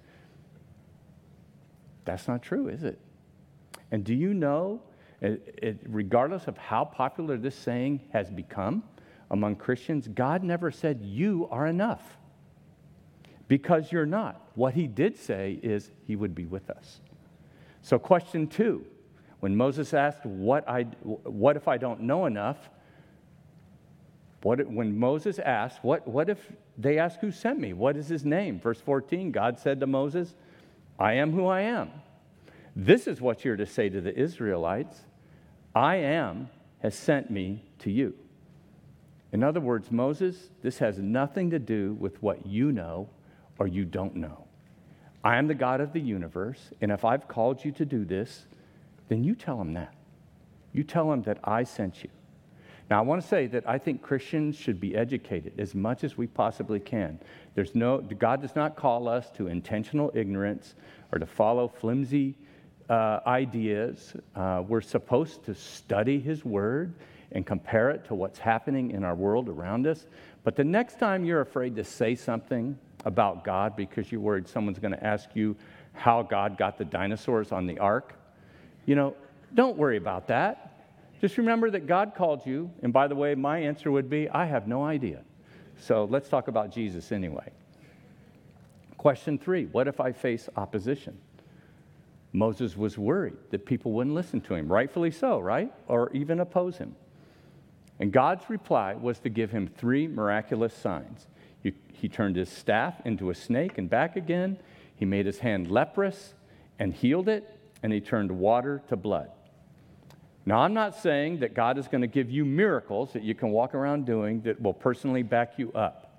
That's 2.05 2.29
not 2.29 2.42
true, 2.42 2.68
is 2.68 2.83
it? 2.83 2.99
And 3.90 4.05
do 4.05 4.14
you 4.14 4.35
know, 4.35 4.83
it, 5.20 5.59
it, 5.62 5.79
regardless 5.87 6.46
of 6.46 6.57
how 6.57 6.85
popular 6.85 7.37
this 7.37 7.55
saying 7.55 8.01
has 8.12 8.31
become 8.31 8.85
among 9.31 9.57
Christians, 9.57 10.09
God 10.09 10.42
never 10.42 10.70
said 10.70 11.01
you 11.03 11.49
are 11.51 11.66
enough 11.66 12.16
because 13.51 13.91
you're 13.91 14.07
not. 14.07 14.41
What 14.55 14.75
he 14.75 14.87
did 14.87 15.19
say 15.19 15.59
is 15.61 15.91
he 16.07 16.15
would 16.15 16.37
be 16.37 16.45
with 16.45 16.71
us. 16.71 17.01
So, 17.83 17.99
question 17.99 18.47
two 18.47 18.87
when 19.41 19.57
Moses 19.57 19.93
asked, 19.93 20.25
What, 20.25 20.69
I, 20.69 20.85
what 21.03 21.57
if 21.57 21.67
I 21.67 21.77
don't 21.77 22.03
know 22.03 22.27
enough? 22.27 22.71
What, 24.43 24.65
when 24.69 24.97
Moses 24.97 25.41
asked, 25.41 25.81
what, 25.83 26.07
what 26.07 26.31
if 26.31 26.39
they 26.79 26.99
ask 26.99 27.19
who 27.21 27.31
sent 27.31 27.59
me? 27.59 27.73
What 27.73 27.97
is 27.97 28.09
his 28.09 28.25
name? 28.25 28.59
Verse 28.59 28.81
14, 28.81 29.33
God 29.33 29.59
said 29.59 29.81
to 29.81 29.87
Moses, 29.87 30.35
I 30.99 31.15
am 31.15 31.33
who 31.33 31.47
I 31.47 31.63
am. 31.63 31.91
This 32.75 33.07
is 33.07 33.21
what 33.21 33.45
you're 33.45 33.57
to 33.57 33.67
say 33.67 33.89
to 33.89 34.01
the 34.01 34.17
Israelites 34.17 35.01
I 35.75 35.97
am 35.97 36.49
has 36.79 36.95
sent 36.95 37.31
me 37.31 37.65
to 37.81 37.91
you. 37.91 38.15
In 39.33 39.43
other 39.43 39.61
words, 39.61 39.91
Moses, 39.91 40.51
this 40.63 40.79
has 40.79 40.99
nothing 40.99 41.51
to 41.51 41.59
do 41.59 41.95
with 41.95 42.23
what 42.23 42.47
you 42.47 42.73
know 42.73 43.11
or 43.61 43.68
you 43.68 43.85
don't 43.85 44.16
know. 44.16 44.46
I 45.23 45.37
am 45.37 45.46
the 45.46 45.55
God 45.55 45.83
of 45.83 45.92
the 45.92 46.01
universe, 46.01 46.73
and 46.81 46.90
if 46.90 47.05
I've 47.05 47.29
called 47.29 47.62
you 47.62 47.70
to 47.73 47.85
do 47.85 48.07
this, 48.07 48.46
then 49.09 49.23
you 49.23 49.35
tell 49.35 49.61
him 49.61 49.75
that. 49.75 49.94
You 50.73 50.83
tell 50.83 51.12
him 51.12 51.23
that 51.23 51.38
I 51.44 51.62
sent 51.64 52.03
you. 52.03 52.09
Now, 52.88 52.99
I 52.99 53.03
want 53.03 53.20
to 53.20 53.29
say 53.29 53.46
that 53.49 53.68
I 53.68 53.79
think 53.79 54.03
Christians 54.03 54.57
should 54.57 54.81
be 54.81 54.96
educated 54.96 55.53
as 55.61 55.75
much 55.75 56.03
as 56.03 56.16
we 56.16 56.27
possibly 56.27 56.81
can. 56.81 57.20
There's 57.55 57.75
no, 57.75 57.99
God 57.99 58.40
does 58.40 58.57
not 58.57 58.77
call 58.77 59.09
us 59.09 59.31
to 59.33 59.46
intentional 59.46 60.11
ignorance 60.14 60.75
or 61.12 61.18
to 61.18 61.27
follow 61.27 61.68
flimsy 61.68 62.35
uh, 62.88 63.20
ideas. 63.27 64.14
Uh, 64.35 64.64
we're 64.66 64.81
supposed 64.81 65.44
to 65.44 65.55
study 65.55 66.18
His 66.18 66.44
Word 66.44 66.94
and 67.33 67.46
compare 67.46 67.90
it 67.90 68.07
to 68.07 68.14
what's 68.14 68.38
happening 68.38 68.90
in 68.90 69.05
our 69.05 69.14
world 69.14 69.49
around 69.49 69.87
us. 69.87 70.07
But 70.42 70.57
the 70.57 70.64
next 70.64 70.99
time 70.99 71.25
you're 71.25 71.42
afraid 71.42 71.77
to 71.77 71.85
say 71.85 72.14
something 72.14 72.77
about 73.05 73.45
God 73.45 73.77
because 73.77 74.11
you're 74.11 74.21
worried 74.21 74.49
someone's 74.49 74.79
going 74.79 74.93
to 74.93 75.05
ask 75.05 75.31
you 75.35 75.57
how 75.93 76.23
God 76.23 76.57
got 76.57 76.79
the 76.79 76.85
dinosaurs 76.85 77.53
on 77.53 77.67
the 77.67 77.79
ark, 77.79 78.15
you 78.87 78.95
know, 78.95 79.15
don't 79.55 79.77
worry 79.77 79.97
about 79.97 80.29
that. 80.29 80.85
Just 81.21 81.37
remember 81.37 81.71
that 81.71 81.87
God 81.87 82.15
called 82.15 82.47
you. 82.47 82.71
And 82.83 82.93
by 82.93 83.09
the 83.09 83.15
way, 83.15 83.35
my 83.35 83.59
answer 83.59 83.91
would 83.91 84.09
be 84.09 84.29
I 84.31 84.47
have 84.47 84.67
no 84.67 84.85
idea. 84.85 85.23
So 85.79 86.05
let's 86.05 86.29
talk 86.29 86.49
about 86.49 86.71
Jesus 86.71 87.13
anyway. 87.13 87.51
Question 88.97 89.39
three 89.39 89.67
What 89.67 89.89
if 89.89 90.01
I 90.01 90.13
face 90.13 90.49
opposition? 90.57 91.19
Moses 92.33 92.77
was 92.77 92.97
worried 92.97 93.37
that 93.51 93.67
people 93.67 93.93
wouldn't 93.93 94.15
listen 94.15 94.41
to 94.43 94.55
him, 94.55 94.71
rightfully 94.71 95.11
so, 95.11 95.41
right? 95.41 95.73
Or 95.89 96.11
even 96.13 96.41
oppose 96.41 96.79
him. 96.79 96.95
And 97.99 98.13
God's 98.13 98.49
reply 98.49 98.95
was 98.95 99.19
to 99.21 99.29
give 99.29 99.51
him 99.51 99.67
three 99.67 100.07
miraculous 100.07 100.73
signs. 100.73 101.27
He, 102.01 102.09
turned 102.09 102.37
his 102.37 102.49
staff 102.49 102.95
into 103.05 103.31
a 103.31 103.35
snake 103.35 103.79
and 103.79 103.89
back 103.89 104.17
again. 104.17 104.59
He 104.95 105.05
made 105.05 105.27
his 105.27 105.41
hand 105.41 105.71
leprous 105.71 106.35
and 106.79 106.95
healed 106.95 107.29
it, 107.29 107.59
and 107.83 107.93
he 107.93 108.01
turned 108.01 108.31
water 108.31 108.83
to 108.89 108.97
blood. 108.97 109.31
Now, 110.47 110.61
I'm 110.61 110.75
not 110.75 110.97
saying 110.97 111.41
that 111.41 111.55
God 111.55 111.79
is 111.79 111.87
going 111.87 112.01
to 112.01 112.07
give 112.07 112.31
you 112.31 112.45
miracles 112.45 113.13
that 113.13 113.23
you 113.23 113.35
can 113.35 113.51
walk 113.51 113.75
around 113.75 114.07
doing 114.07 114.41
that 114.43 114.61
will 114.61 114.73
personally 114.73 115.23
back 115.23 115.59
you 115.59 115.71
up. 115.73 116.19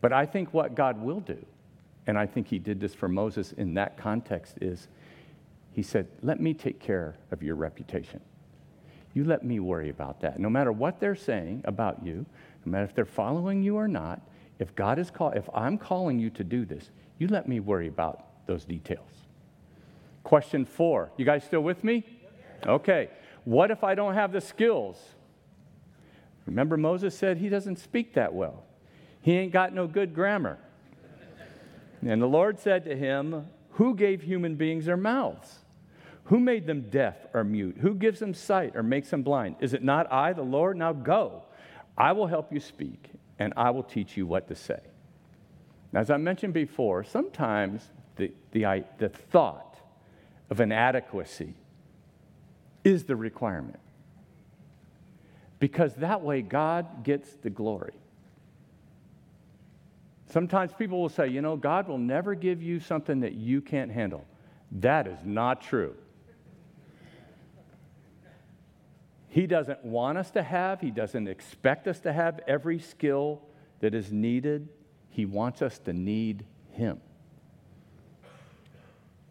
But 0.00 0.12
I 0.12 0.26
think 0.26 0.54
what 0.54 0.74
God 0.74 1.00
will 1.00 1.20
do, 1.20 1.44
and 2.06 2.18
I 2.18 2.26
think 2.26 2.48
He 2.48 2.58
did 2.58 2.80
this 2.80 2.94
for 2.94 3.08
Moses 3.08 3.52
in 3.52 3.74
that 3.74 3.96
context, 3.96 4.56
is 4.60 4.88
He 5.72 5.82
said, 5.82 6.08
Let 6.22 6.40
me 6.40 6.54
take 6.54 6.80
care 6.80 7.16
of 7.30 7.42
your 7.42 7.56
reputation. 7.56 8.20
You 9.14 9.24
let 9.24 9.44
me 9.44 9.60
worry 9.60 9.88
about 9.88 10.20
that. 10.20 10.38
No 10.38 10.50
matter 10.50 10.72
what 10.72 11.00
they're 11.00 11.14
saying 11.14 11.62
about 11.64 12.04
you, 12.04 12.26
no 12.64 12.72
matter 12.72 12.84
if 12.84 12.94
they're 12.94 13.04
following 13.04 13.62
you 13.62 13.76
or 13.76 13.88
not, 13.88 14.20
if 14.58 14.74
God 14.74 14.98
is 14.98 15.10
call, 15.10 15.30
if 15.30 15.48
I'm 15.54 15.78
calling 15.78 16.18
you 16.18 16.30
to 16.30 16.44
do 16.44 16.64
this, 16.64 16.90
you 17.18 17.28
let 17.28 17.48
me 17.48 17.60
worry 17.60 17.88
about 17.88 18.46
those 18.46 18.64
details. 18.64 19.10
Question 20.22 20.64
four. 20.64 21.10
You 21.16 21.24
guys 21.24 21.44
still 21.44 21.60
with 21.60 21.84
me? 21.84 22.04
Okay. 22.66 23.10
What 23.44 23.70
if 23.70 23.84
I 23.84 23.94
don't 23.94 24.14
have 24.14 24.32
the 24.32 24.40
skills? 24.40 25.00
Remember, 26.46 26.76
Moses 26.76 27.16
said 27.16 27.38
he 27.38 27.48
doesn't 27.48 27.78
speak 27.78 28.14
that 28.14 28.34
well. 28.34 28.64
He 29.20 29.36
ain't 29.36 29.52
got 29.52 29.74
no 29.74 29.86
good 29.86 30.14
grammar. 30.14 30.58
And 32.02 32.22
the 32.22 32.26
Lord 32.26 32.60
said 32.60 32.84
to 32.84 32.96
him, 32.96 33.46
Who 33.72 33.94
gave 33.94 34.22
human 34.22 34.54
beings 34.54 34.86
their 34.86 34.96
mouths? 34.96 35.58
Who 36.24 36.40
made 36.40 36.66
them 36.66 36.86
deaf 36.90 37.16
or 37.34 37.44
mute? 37.44 37.76
Who 37.80 37.94
gives 37.94 38.18
them 38.18 38.34
sight 38.34 38.74
or 38.74 38.82
makes 38.82 39.10
them 39.10 39.22
blind? 39.22 39.56
Is 39.60 39.74
it 39.74 39.82
not 39.82 40.12
I, 40.12 40.32
the 40.32 40.42
Lord? 40.42 40.76
Now 40.76 40.92
go. 40.92 41.42
I 41.96 42.12
will 42.12 42.26
help 42.26 42.52
you 42.52 42.60
speak, 42.60 43.10
and 43.38 43.52
I 43.56 43.70
will 43.70 43.82
teach 43.82 44.16
you 44.16 44.26
what 44.26 44.48
to 44.48 44.54
say. 44.54 44.80
Now, 45.92 46.00
as 46.00 46.10
I 46.10 46.16
mentioned 46.16 46.52
before, 46.52 47.04
sometimes 47.04 47.90
the, 48.16 48.32
the, 48.52 48.84
the 48.98 49.08
thought 49.08 49.78
of 50.50 50.60
inadequacy 50.60 51.54
is 52.84 53.04
the 53.04 53.16
requirement. 53.16 53.80
Because 55.58 55.94
that 55.96 56.22
way 56.22 56.42
God 56.42 57.02
gets 57.04 57.30
the 57.42 57.50
glory. 57.50 57.94
Sometimes 60.28 60.72
people 60.72 61.00
will 61.00 61.08
say, 61.08 61.28
you 61.28 61.40
know, 61.40 61.56
God 61.56 61.88
will 61.88 61.98
never 61.98 62.34
give 62.34 62.62
you 62.62 62.80
something 62.80 63.20
that 63.20 63.34
you 63.34 63.60
can't 63.60 63.90
handle. 63.90 64.24
That 64.72 65.06
is 65.06 65.18
not 65.24 65.62
true. 65.62 65.94
He 69.36 69.46
doesn't 69.46 69.84
want 69.84 70.16
us 70.16 70.30
to 70.30 70.42
have, 70.42 70.80
He 70.80 70.90
doesn't 70.90 71.28
expect 71.28 71.86
us 71.88 71.98
to 72.00 72.12
have 72.14 72.40
every 72.48 72.78
skill 72.78 73.42
that 73.80 73.94
is 73.94 74.10
needed. 74.10 74.70
He 75.10 75.26
wants 75.26 75.60
us 75.60 75.78
to 75.80 75.92
need 75.92 76.46
Him. 76.70 77.02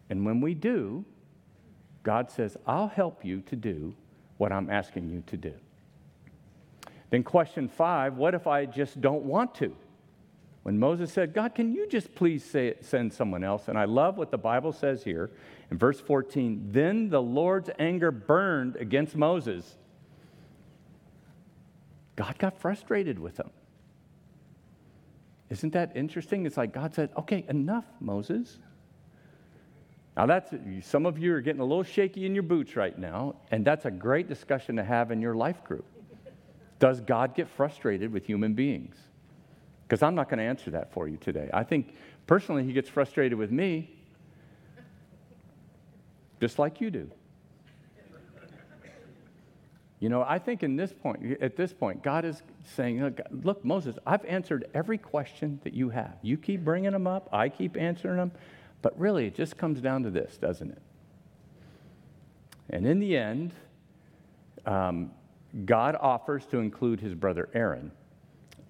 And 0.08 0.24
when 0.24 0.42
we 0.42 0.54
do, 0.54 1.06
God 2.04 2.30
says, 2.30 2.56
I'll 2.68 2.88
help 2.88 3.26
you 3.26 3.42
to 3.48 3.56
do 3.56 3.96
what 4.38 4.52
I'm 4.52 4.70
asking 4.70 5.10
you 5.10 5.24
to 5.26 5.38
do. 5.38 5.54
Then, 7.10 7.24
question 7.24 7.68
five 7.68 8.16
what 8.16 8.36
if 8.36 8.46
I 8.46 8.68
just 8.68 9.02
don't 9.02 9.24
want 9.24 9.56
to? 9.56 9.76
When 10.62 10.78
Moses 10.78 11.12
said, 11.12 11.34
God, 11.34 11.56
can 11.56 11.74
you 11.74 11.88
just 11.88 12.14
please 12.14 12.46
say, 12.46 12.76
send 12.82 13.12
someone 13.12 13.44
else? 13.44 13.70
And 13.70 13.76
I 13.76 13.86
love 13.86 14.20
what 14.20 14.30
the 14.30 14.38
Bible 14.38 14.72
says 14.72 15.04
here 15.04 15.32
in 15.72 15.80
verse 15.80 16.00
14. 16.00 16.68
Then 16.70 17.10
the 17.10 17.24
Lord's 17.24 17.72
anger 17.80 18.12
burned 18.12 18.76
against 18.76 19.16
Moses. 19.16 19.78
God 22.16 22.38
got 22.40 22.58
frustrated 22.58 23.20
with 23.20 23.36
them. 23.36 23.52
Isn't 25.50 25.74
that 25.74 25.96
interesting? 25.96 26.46
It's 26.46 26.58
like 26.58 26.74
God 26.74 26.94
said, 26.96 27.10
okay, 27.18 27.46
enough, 27.50 27.86
Moses. 28.00 28.58
Now, 30.18 30.26
that's 30.26 30.54
some 30.82 31.06
of 31.06 31.20
you 31.20 31.34
are 31.34 31.42
getting 31.42 31.62
a 31.62 31.66
little 31.66 31.84
shaky 31.84 32.26
in 32.26 32.34
your 32.34 32.44
boots 32.44 32.76
right 32.76 32.98
now, 32.98 33.36
and 33.52 33.66
that's 33.66 33.86
a 33.86 33.92
great 33.92 34.30
discussion 34.30 34.78
to 34.78 34.84
have 34.84 35.12
in 35.12 35.22
your 35.22 35.36
life 35.36 35.64
group. 35.64 35.86
Does 36.80 37.02
God 37.02 37.36
get 37.36 37.50
frustrated 37.50 38.12
with 38.12 38.26
human 38.26 38.54
beings? 38.54 38.96
Because 39.84 40.02
I'm 40.02 40.16
not 40.16 40.30
going 40.30 40.40
to 40.40 40.46
answer 40.46 40.72
that 40.72 40.92
for 40.94 41.08
you 41.08 41.18
today. 41.18 41.50
I 41.54 41.64
think 41.64 41.96
personally, 42.28 42.64
He 42.64 42.74
gets 42.74 42.90
frustrated 42.90 43.38
with 43.38 43.52
me, 43.52 43.92
just 46.40 46.60
like 46.60 46.82
you 46.82 46.90
do. 46.90 47.12
You 50.00 50.10
know, 50.10 50.24
I 50.28 50.40
think 50.40 50.62
in 50.62 50.76
this 50.76 50.92
point, 50.92 51.42
at 51.42 51.56
this 51.56 51.72
point, 51.72 52.04
God 52.04 52.26
is 52.26 52.44
saying, 52.64 53.16
"Look, 53.32 53.64
Moses, 53.64 53.98
I've 54.06 54.26
answered 54.26 54.68
every 54.74 54.98
question 54.98 55.60
that 55.64 55.74
you 55.74 55.90
have. 55.90 56.18
You 56.22 56.38
keep 56.38 56.66
bringing 56.66 56.92
them 56.92 57.08
up. 57.08 57.30
I 57.32 57.48
keep 57.50 57.78
answering 57.78 58.18
them. 58.18 58.32
But 58.82 59.00
really, 59.00 59.26
it 59.26 59.36
just 59.36 59.58
comes 59.58 59.80
down 59.80 60.04
to 60.04 60.12
this, 60.12 60.38
doesn't 60.38 60.72
it? 60.72 60.82
And 62.70 62.86
in 62.86 63.00
the 63.00 63.16
end, 63.16 63.54
um, 64.66 65.12
God 65.64 65.96
offers 66.00 66.46
to 66.48 66.58
include 66.58 67.00
his 67.00 67.16
brother 67.16 67.50
Aaron 67.54 67.92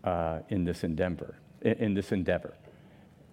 uh, 0.04 0.40
in 0.50 0.64
this 0.64 0.84
endeavor. 0.84 1.36
In 1.62 1.96
this 1.96 2.12
endeavor, 2.12 2.54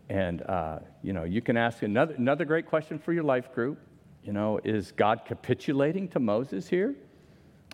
and 0.08 0.40
uh, 0.42 0.78
you 1.02 1.12
know, 1.12 1.24
you 1.24 1.42
can 1.42 1.58
ask 1.58 1.82
another 1.82 2.14
another 2.14 2.46
great 2.46 2.64
question 2.64 2.98
for 2.98 3.12
your 3.12 3.24
life 3.24 3.52
group. 3.52 3.78
You 4.24 4.32
know, 4.32 4.58
is 4.64 4.92
God 4.92 5.26
capitulating 5.26 6.08
to 6.08 6.20
Moses 6.20 6.66
here 6.68 6.96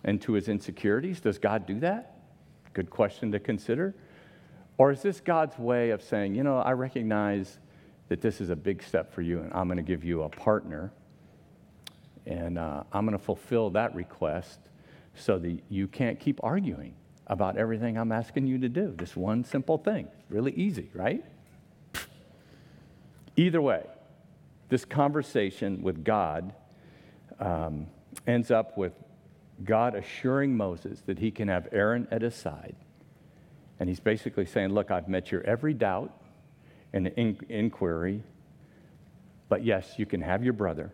and 0.04 0.20
to 0.22 0.32
his 0.32 0.48
insecurities? 0.48 1.20
Does 1.20 1.38
God 1.38 1.66
do 1.66 1.80
that? 1.80 2.18
Good 2.72 2.90
question 2.90 3.32
to 3.32 3.40
consider. 3.40 3.94
Or 4.76 4.92
is 4.92 5.02
this 5.02 5.20
God's 5.20 5.58
way 5.58 5.90
of 5.90 6.02
saying, 6.02 6.34
you 6.34 6.44
know, 6.44 6.58
I 6.58 6.72
recognize 6.72 7.58
that 8.08 8.20
this 8.20 8.40
is 8.40 8.50
a 8.50 8.56
big 8.56 8.82
step 8.82 9.12
for 9.12 9.22
you, 9.22 9.40
and 9.40 9.52
I'm 9.52 9.66
going 9.66 9.76
to 9.76 9.82
give 9.82 10.04
you 10.04 10.22
a 10.22 10.28
partner. 10.28 10.92
And 12.26 12.58
uh, 12.58 12.84
I'm 12.92 13.06
going 13.06 13.18
to 13.18 13.24
fulfill 13.24 13.70
that 13.70 13.94
request 13.94 14.60
so 15.14 15.38
that 15.38 15.60
you 15.68 15.88
can't 15.88 16.20
keep 16.20 16.40
arguing 16.42 16.94
about 17.26 17.56
everything 17.56 17.98
I'm 17.98 18.12
asking 18.12 18.46
you 18.46 18.58
to 18.58 18.68
do. 18.68 18.94
This 18.96 19.16
one 19.16 19.44
simple 19.44 19.78
thing. 19.78 20.08
Really 20.30 20.52
easy, 20.52 20.90
right? 20.94 21.24
Either 23.36 23.60
way, 23.60 23.84
this 24.68 24.84
conversation 24.84 25.82
with 25.82 26.04
God 26.04 26.54
um, 27.38 27.86
ends 28.26 28.50
up 28.50 28.76
with 28.76 28.92
God 29.64 29.94
assuring 29.94 30.56
Moses 30.56 31.00
that 31.06 31.18
he 31.18 31.30
can 31.30 31.48
have 31.48 31.68
Aaron 31.72 32.08
at 32.10 32.22
his 32.22 32.34
side 32.34 32.76
And 33.80 33.88
he's 33.88 34.00
basically 34.00 34.46
saying, 34.46 34.70
Look, 34.70 34.90
I've 34.90 35.08
met 35.08 35.30
your 35.32 35.42
every 35.44 35.74
doubt 35.74 36.12
and 36.92 37.08
in- 37.08 37.38
inquiry, 37.48 38.22
but 39.48 39.64
yes, 39.64 39.94
you 39.98 40.06
can 40.06 40.20
have 40.22 40.44
your 40.44 40.52
brother. 40.52 40.92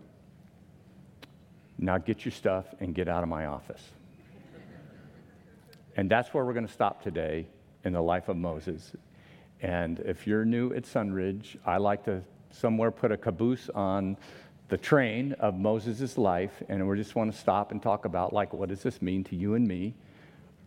Now 1.79 1.99
get 1.99 2.25
your 2.25 2.33
stuff 2.33 2.67
and 2.81 2.95
get 2.95 3.09
out 3.09 3.23
of 3.23 3.29
my 3.29 3.47
office. 3.47 3.83
and 5.97 6.11
that's 6.11 6.33
where 6.35 6.45
we're 6.45 6.55
going 6.55 6.67
to 6.67 6.73
stop 6.73 7.03
today 7.03 7.47
in 7.85 7.93
the 7.93 8.03
life 8.03 8.29
of 8.29 8.37
Moses. 8.37 8.93
And 9.61 10.01
if 10.01 10.27
you're 10.27 10.45
new 10.45 10.73
at 10.75 10.85
Sunridge, 10.85 11.57
I 11.65 11.79
like 11.79 12.05
to 12.05 12.23
somewhere 12.51 12.91
put 12.91 13.13
a 13.13 13.17
caboose 13.17 13.71
on 13.75 14.17
the 14.69 14.77
train 14.77 15.33
of 15.35 15.55
Moses' 15.57 16.17
life, 16.17 16.63
and 16.69 16.89
we 16.89 16.97
just 16.97 17.15
want 17.15 17.33
to 17.33 17.39
stop 17.39 17.71
and 17.71 17.83
talk 17.83 18.05
about, 18.05 18.33
like, 18.33 18.53
what 18.53 18.69
does 18.69 18.83
this 18.83 19.03
mean 19.03 19.23
to 19.25 19.37
you 19.37 19.55
and 19.55 19.67
me 19.67 19.95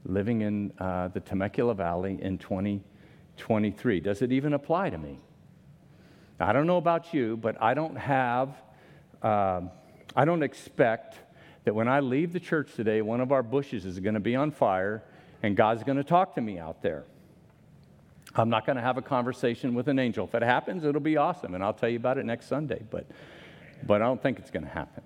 living 0.06 0.42
in 0.42 0.72
uh, 0.80 1.08
the 1.10 1.20
Temecula 1.20 1.74
Valley 1.74 2.18
in 2.22 2.38
2023? 2.38 4.00
Does 4.00 4.22
it 4.22 4.32
even 4.32 4.54
apply 4.54 4.92
to 4.92 4.98
me? 4.98 5.20
I 6.40 6.54
don't 6.54 6.68
know 6.68 6.78
about 6.78 7.14
you, 7.14 7.38
but 7.38 7.62
I 7.62 7.74
don't 7.74 7.98
have, 7.98 8.56
uh, 9.24 9.62
I 10.16 10.26
don't 10.26 10.44
expect 10.44 11.16
that 11.64 11.74
when 11.74 11.88
I 11.88 12.00
leave 12.00 12.32
the 12.32 12.40
church 12.40 12.76
today, 12.76 13.02
one 13.02 13.20
of 13.20 13.32
our 13.32 13.44
bushes 13.44 13.86
is 13.86 14.00
going 14.00 14.14
to 14.14 14.20
be 14.20 14.36
on 14.36 14.52
fire 14.52 15.04
and 15.44 15.56
God's 15.58 15.84
going 15.84 15.98
to 15.98 16.04
talk 16.04 16.36
to 16.36 16.42
me 16.42 16.60
out 16.60 16.82
there. 16.82 17.04
I'm 18.36 18.50
not 18.50 18.66
going 18.66 18.76
to 18.76 18.82
have 18.82 18.98
a 18.98 19.02
conversation 19.02 19.74
with 19.74 19.88
an 19.88 19.98
angel. 19.98 20.26
If 20.26 20.36
it 20.36 20.44
happens, 20.44 20.84
it'll 20.84 21.02
be 21.02 21.18
awesome, 21.18 21.56
and 21.56 21.64
I'll 21.64 21.74
tell 21.74 21.90
you 21.90 21.98
about 21.98 22.18
it 22.18 22.26
next 22.26 22.48
Sunday, 22.48 22.84
but, 22.90 23.08
but 23.86 24.02
I 24.02 24.06
don't 24.06 24.22
think 24.22 24.40
it's 24.40 24.52
going 24.52 24.64
to 24.64 24.72
happen. 24.72 25.04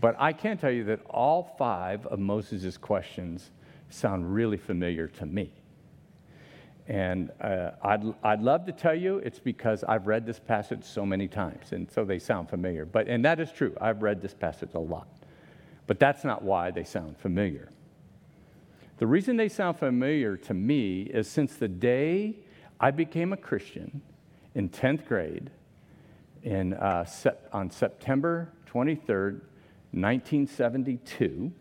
But 0.00 0.16
I 0.18 0.32
can 0.32 0.58
tell 0.58 0.70
you 0.70 0.84
that 0.84 1.00
all 1.06 1.54
five 1.58 2.06
of 2.06 2.18
Moses' 2.18 2.76
questions 2.76 3.50
sound 3.90 4.34
really 4.34 4.56
familiar 4.56 5.06
to 5.08 5.26
me. 5.26 5.52
And 6.86 7.30
uh, 7.40 7.70
I'd, 7.82 8.14
I'd 8.22 8.42
love 8.42 8.66
to 8.66 8.72
tell 8.72 8.94
you 8.94 9.18
it's 9.18 9.38
because 9.38 9.84
I've 9.84 10.06
read 10.06 10.26
this 10.26 10.38
passage 10.38 10.84
so 10.84 11.06
many 11.06 11.28
times, 11.28 11.72
and 11.72 11.90
so 11.90 12.04
they 12.04 12.18
sound 12.18 12.50
familiar. 12.50 12.84
But, 12.84 13.08
and 13.08 13.24
that 13.24 13.40
is 13.40 13.50
true, 13.50 13.74
I've 13.80 14.02
read 14.02 14.20
this 14.20 14.34
passage 14.34 14.74
a 14.74 14.78
lot. 14.78 15.08
But 15.86 15.98
that's 15.98 16.24
not 16.24 16.42
why 16.42 16.70
they 16.70 16.84
sound 16.84 17.16
familiar. 17.16 17.70
The 18.98 19.06
reason 19.06 19.36
they 19.36 19.48
sound 19.48 19.78
familiar 19.78 20.36
to 20.36 20.54
me 20.54 21.02
is 21.02 21.28
since 21.28 21.56
the 21.56 21.68
day 21.68 22.36
I 22.78 22.90
became 22.90 23.32
a 23.32 23.36
Christian 23.36 24.02
in 24.54 24.68
10th 24.68 25.06
grade 25.06 25.50
in, 26.44 26.74
uh, 26.74 27.04
sep- 27.06 27.48
on 27.52 27.70
September 27.70 28.52
23rd, 28.66 29.40
1972, 29.92 31.52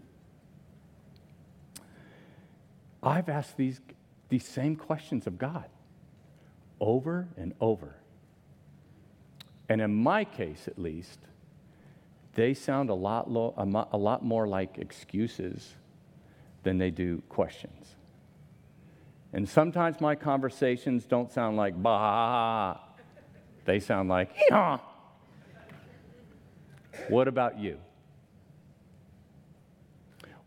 I've 3.02 3.30
asked 3.30 3.58
these, 3.58 3.80
these 4.30 4.46
same 4.46 4.76
questions 4.76 5.26
of 5.26 5.38
God 5.38 5.66
over 6.80 7.30
and 7.38 7.54
over. 7.62 7.96
And 9.70 9.82
in 9.82 9.94
my 9.94 10.26
case, 10.26 10.68
at 10.68 10.78
least, 10.78 11.20
they 12.34 12.54
sound 12.54 12.90
a 12.90 12.94
lot, 12.94 13.32
lo- 13.32 13.54
a 13.92 13.98
lot 13.98 14.24
more 14.24 14.48
like 14.48 14.78
excuses 14.78 15.76
than 16.64 16.78
they 16.78 16.92
do 16.92 17.22
questions. 17.30 17.96
And 19.32 19.48
sometimes 19.48 20.02
my 20.02 20.16
conversations 20.16 21.06
don't 21.06 21.32
sound 21.32 21.56
like 21.56 21.82
bah, 21.82 22.78
they 23.66 23.80
sound 23.80 24.10
like 24.10 24.30
yeah. 24.50 24.80
What 27.10 27.28
about 27.28 27.60
you? 27.60 27.80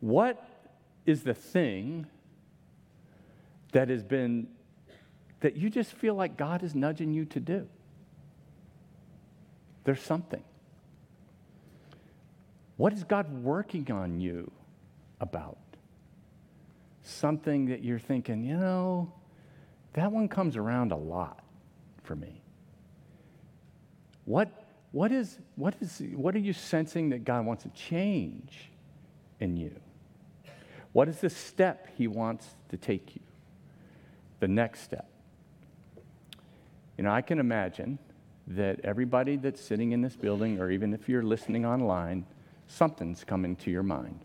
What 0.01 0.43
is 1.05 1.23
the 1.23 1.35
thing 1.35 2.07
that 3.73 3.89
has 3.89 4.03
been, 4.03 4.49
that 5.41 5.57
you 5.57 5.69
just 5.71 5.93
feel 5.93 6.15
like 6.15 6.37
God 6.37 6.63
is 6.63 6.75
nudging 6.75 7.13
you 7.13 7.25
to 7.27 7.41
do? 7.41 7.67
There's 9.85 10.03
something. 10.03 10.43
What 12.77 12.93
is 12.93 13.05
God 13.05 13.43
working 13.43 13.91
on 13.91 14.21
you 14.21 14.51
about? 15.21 15.59
something 17.07 17.67
that 17.67 17.85
you're 17.85 17.99
thinking, 17.99 18.45
you 18.45 18.57
know, 18.57 19.13
that 19.95 20.11
one 20.11 20.29
comes 20.29 20.57
around 20.57 20.93
a 20.93 20.97
lot 20.97 21.41
for 22.03 22.17
me. 22.17 22.43
What, 24.27 24.51
what, 24.93 25.13
is, 25.13 25.39
what, 25.55 25.75
is, 25.81 26.03
what 26.15 26.35
are 26.35 26.41
you 26.41 26.53
sensing 26.53 27.09
that 27.11 27.25
God 27.25 27.47
wants 27.47 27.63
to 27.63 27.71
change 27.71 28.71
in 29.41 29.57
you? 29.57 29.75
What 30.93 31.09
is 31.09 31.21
the 31.21 31.31
step 31.31 31.89
He 31.97 32.09
wants 32.09 32.47
to 32.69 32.77
take 32.77 33.15
you? 33.15 33.23
The 34.41 34.49
next 34.49 34.83
step. 34.83 35.09
You 36.99 37.05
know, 37.05 37.11
I 37.11 37.23
can 37.23 37.39
imagine 37.39 37.99
that 38.49 38.81
everybody 38.85 39.37
that's 39.37 39.61
sitting 39.61 39.93
in 39.93 40.03
this 40.03 40.17
building, 40.17 40.61
or 40.61 40.71
even 40.71 40.93
if 40.93 41.09
you're 41.09 41.23
listening 41.23 41.65
online, 41.65 42.27
something's 42.67 43.25
coming 43.25 43.57
to 43.57 43.71
your 43.71 43.83
mind. 43.83 44.21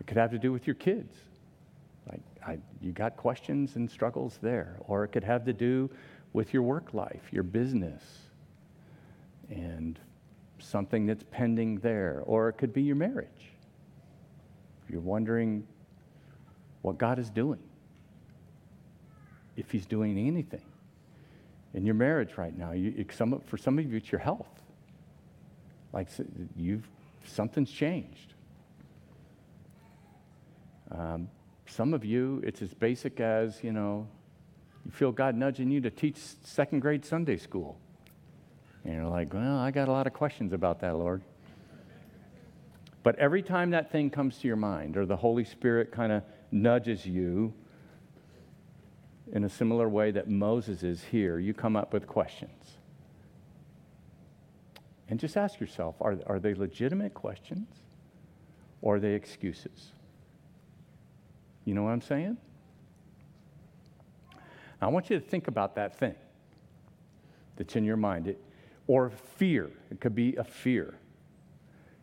It 0.00 0.06
could 0.06 0.16
have 0.16 0.30
to 0.32 0.38
do 0.38 0.52
with 0.52 0.66
your 0.66 0.74
kids. 0.74 1.14
Like, 2.10 2.22
I, 2.46 2.58
you 2.80 2.92
got 2.92 3.16
questions 3.16 3.76
and 3.76 3.90
struggles 3.90 4.38
there. 4.42 4.76
Or 4.80 5.04
it 5.04 5.08
could 5.08 5.24
have 5.24 5.44
to 5.44 5.52
do 5.52 5.90
with 6.32 6.52
your 6.52 6.62
work 6.62 6.94
life, 6.94 7.22
your 7.30 7.42
business, 7.42 8.02
and 9.50 9.98
something 10.58 11.06
that's 11.06 11.24
pending 11.30 11.78
there. 11.78 12.22
Or 12.24 12.48
it 12.48 12.54
could 12.54 12.72
be 12.72 12.82
your 12.82 12.96
marriage. 12.96 13.52
You're 14.88 15.00
wondering 15.00 15.66
what 16.82 16.98
God 16.98 17.18
is 17.18 17.30
doing, 17.30 17.62
if 19.56 19.70
He's 19.70 19.86
doing 19.86 20.18
anything 20.18 20.64
in 21.72 21.84
your 21.84 21.94
marriage 21.94 22.36
right 22.36 22.56
now. 22.56 22.72
You, 22.72 23.04
some, 23.12 23.40
for 23.46 23.56
some 23.56 23.78
of 23.78 23.90
you, 23.90 23.96
it's 23.96 24.12
your 24.12 24.20
health. 24.20 24.48
Like 25.92 26.08
you've, 26.56 26.86
something's 27.24 27.70
changed. 27.70 28.34
Um, 30.90 31.28
some 31.66 31.94
of 31.94 32.04
you, 32.04 32.42
it's 32.44 32.62
as 32.62 32.72
basic 32.74 33.20
as, 33.20 33.62
you 33.62 33.72
know, 33.72 34.06
you 34.84 34.90
feel 34.90 35.12
God 35.12 35.34
nudging 35.34 35.70
you 35.70 35.80
to 35.80 35.90
teach 35.90 36.16
second 36.44 36.80
grade 36.80 37.04
Sunday 37.04 37.36
school. 37.36 37.78
And 38.84 38.94
you're 38.94 39.06
like, 39.06 39.32
well, 39.32 39.58
I 39.58 39.70
got 39.70 39.88
a 39.88 39.92
lot 39.92 40.06
of 40.06 40.12
questions 40.12 40.52
about 40.52 40.80
that, 40.80 40.96
Lord. 40.96 41.22
But 43.02 43.18
every 43.18 43.42
time 43.42 43.70
that 43.70 43.90
thing 43.90 44.10
comes 44.10 44.38
to 44.38 44.46
your 44.46 44.56
mind, 44.56 44.96
or 44.96 45.06
the 45.06 45.16
Holy 45.16 45.44
Spirit 45.44 45.92
kind 45.92 46.12
of 46.12 46.22
nudges 46.50 47.06
you 47.06 47.52
in 49.32 49.44
a 49.44 49.48
similar 49.48 49.88
way 49.88 50.10
that 50.10 50.28
Moses 50.28 50.82
is 50.82 51.02
here, 51.02 51.38
you 51.38 51.54
come 51.54 51.76
up 51.76 51.92
with 51.92 52.06
questions. 52.06 52.78
And 55.08 55.20
just 55.20 55.36
ask 55.36 55.60
yourself 55.60 55.96
are, 56.00 56.16
are 56.26 56.38
they 56.38 56.54
legitimate 56.54 57.14
questions 57.14 57.68
or 58.80 58.96
are 58.96 59.00
they 59.00 59.12
excuses? 59.12 59.92
You 61.64 61.74
know 61.74 61.82
what 61.82 61.90
I'm 61.90 62.00
saying? 62.00 62.36
I 64.80 64.88
want 64.88 65.08
you 65.08 65.18
to 65.18 65.24
think 65.24 65.48
about 65.48 65.76
that 65.76 65.98
thing 65.98 66.14
that's 67.56 67.76
in 67.76 67.84
your 67.84 67.96
mind, 67.96 68.28
it, 68.28 68.40
or 68.86 69.10
fear. 69.10 69.70
It 69.90 70.00
could 70.00 70.14
be 70.14 70.36
a 70.36 70.44
fear. 70.44 70.94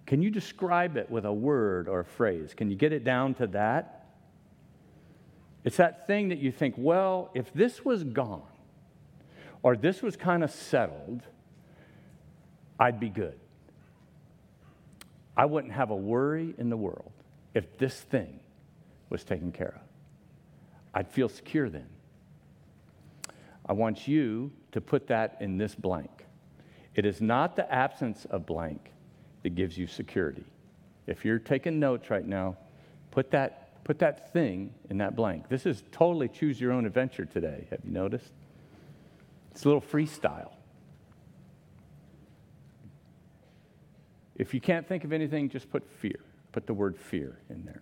Can 0.05 0.21
you 0.21 0.29
describe 0.29 0.97
it 0.97 1.09
with 1.09 1.25
a 1.25 1.33
word 1.33 1.87
or 1.87 2.01
a 2.01 2.05
phrase? 2.05 2.53
Can 2.55 2.69
you 2.69 2.75
get 2.75 2.91
it 2.91 3.03
down 3.03 3.33
to 3.35 3.47
that? 3.47 4.09
It's 5.63 5.77
that 5.77 6.07
thing 6.07 6.29
that 6.29 6.39
you 6.39 6.51
think, 6.51 6.75
well, 6.77 7.29
if 7.33 7.53
this 7.53 7.85
was 7.85 8.03
gone, 8.03 8.41
or 9.63 9.75
this 9.75 10.01
was 10.01 10.15
kind 10.15 10.43
of 10.43 10.51
settled, 10.51 11.21
I'd 12.79 12.99
be 12.99 13.09
good. 13.09 13.39
I 15.37 15.45
wouldn't 15.45 15.73
have 15.73 15.91
a 15.91 15.95
worry 15.95 16.55
in 16.57 16.69
the 16.69 16.77
world 16.77 17.11
if 17.53 17.77
this 17.77 18.01
thing 18.01 18.39
was 19.09 19.23
taken 19.23 19.51
care 19.51 19.75
of. 19.75 19.81
I'd 20.93 21.07
feel 21.07 21.29
secure 21.29 21.69
then. 21.69 21.87
I 23.65 23.73
want 23.73 24.07
you 24.07 24.51
to 24.71 24.81
put 24.81 25.07
that 25.07 25.37
in 25.39 25.57
this 25.57 25.75
blank. 25.75 26.25
It 26.95 27.06
is 27.06 27.21
not 27.21 27.56
the 27.56 27.71
absence 27.73 28.25
of 28.25 28.45
blank 28.45 28.91
that 29.43 29.56
gives 29.56 29.77
you 29.77 29.88
security. 29.88 30.43
If 31.08 31.25
you're 31.25 31.39
taking 31.39 31.80
notes 31.80 32.10
right 32.10 32.25
now, 32.25 32.58
put 33.12 33.32
that, 33.32 33.84
put 33.84 33.99
that 33.99 34.34
thing 34.34 34.73
in 34.89 34.97
that 34.97 35.15
blank. 35.15 35.47
This 35.49 35.65
is 35.65 35.84
totally 35.91 36.27
choose 36.27 36.60
your 36.60 36.71
own 36.71 36.86
adventure 36.86 37.25
today. 37.25 37.65
Have 37.69 37.80
you 37.84 37.91
noticed? 37.91 38.32
It's 39.51 39.63
a 39.65 39.67
little 39.67 39.82
freestyle. 39.82 40.51
If 44.36 44.54
you 44.54 44.62
can't 44.62 44.88
think 44.88 45.04
of 45.04 45.13
anything, 45.13 45.49
just 45.49 45.69
put 45.69 45.89
fear. 45.89 46.19
Put 46.51 46.67
the 46.67 46.73
word 46.73 46.97
fear 46.97 47.38
in 47.49 47.63
there. 47.63 47.82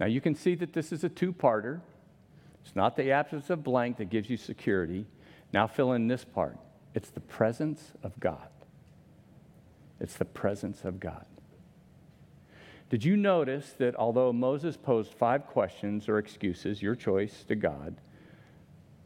Now 0.00 0.06
you 0.06 0.20
can 0.20 0.34
see 0.34 0.54
that 0.56 0.72
this 0.72 0.90
is 0.90 1.04
a 1.04 1.08
two 1.08 1.32
parter. 1.32 1.80
It's 2.64 2.74
not 2.74 2.96
the 2.96 3.12
absence 3.12 3.50
of 3.50 3.62
blank 3.62 3.98
that 3.98 4.10
gives 4.10 4.28
you 4.28 4.36
security. 4.36 5.06
Now 5.52 5.66
fill 5.66 5.92
in 5.92 6.08
this 6.08 6.24
part 6.24 6.58
it's 6.94 7.10
the 7.10 7.20
presence 7.20 7.92
of 8.02 8.18
God. 8.20 8.48
It's 10.00 10.16
the 10.16 10.24
presence 10.24 10.84
of 10.84 11.00
God. 11.00 11.26
Did 12.90 13.04
you 13.04 13.16
notice 13.16 13.72
that 13.78 13.96
although 13.96 14.32
Moses 14.32 14.76
posed 14.76 15.12
five 15.12 15.46
questions 15.46 16.08
or 16.08 16.18
excuses, 16.18 16.82
your 16.82 16.94
choice, 16.94 17.44
to 17.44 17.56
God, 17.56 17.96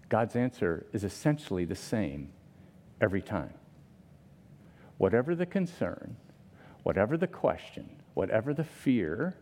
God's 0.09 0.37
answer 0.37 0.87
is 0.93 1.05
essentially 1.05 1.65
the 1.65 1.75
same 1.75 2.31
every 3.01 3.23
time? 3.23 3.55
Whatever 4.99 5.35
the 5.35 5.47
concern, 5.47 6.17
whatever 6.83 7.17
the 7.17 7.27
question, 7.27 7.89
whatever 8.15 8.53
the 8.53 8.65
fear, 8.65 9.37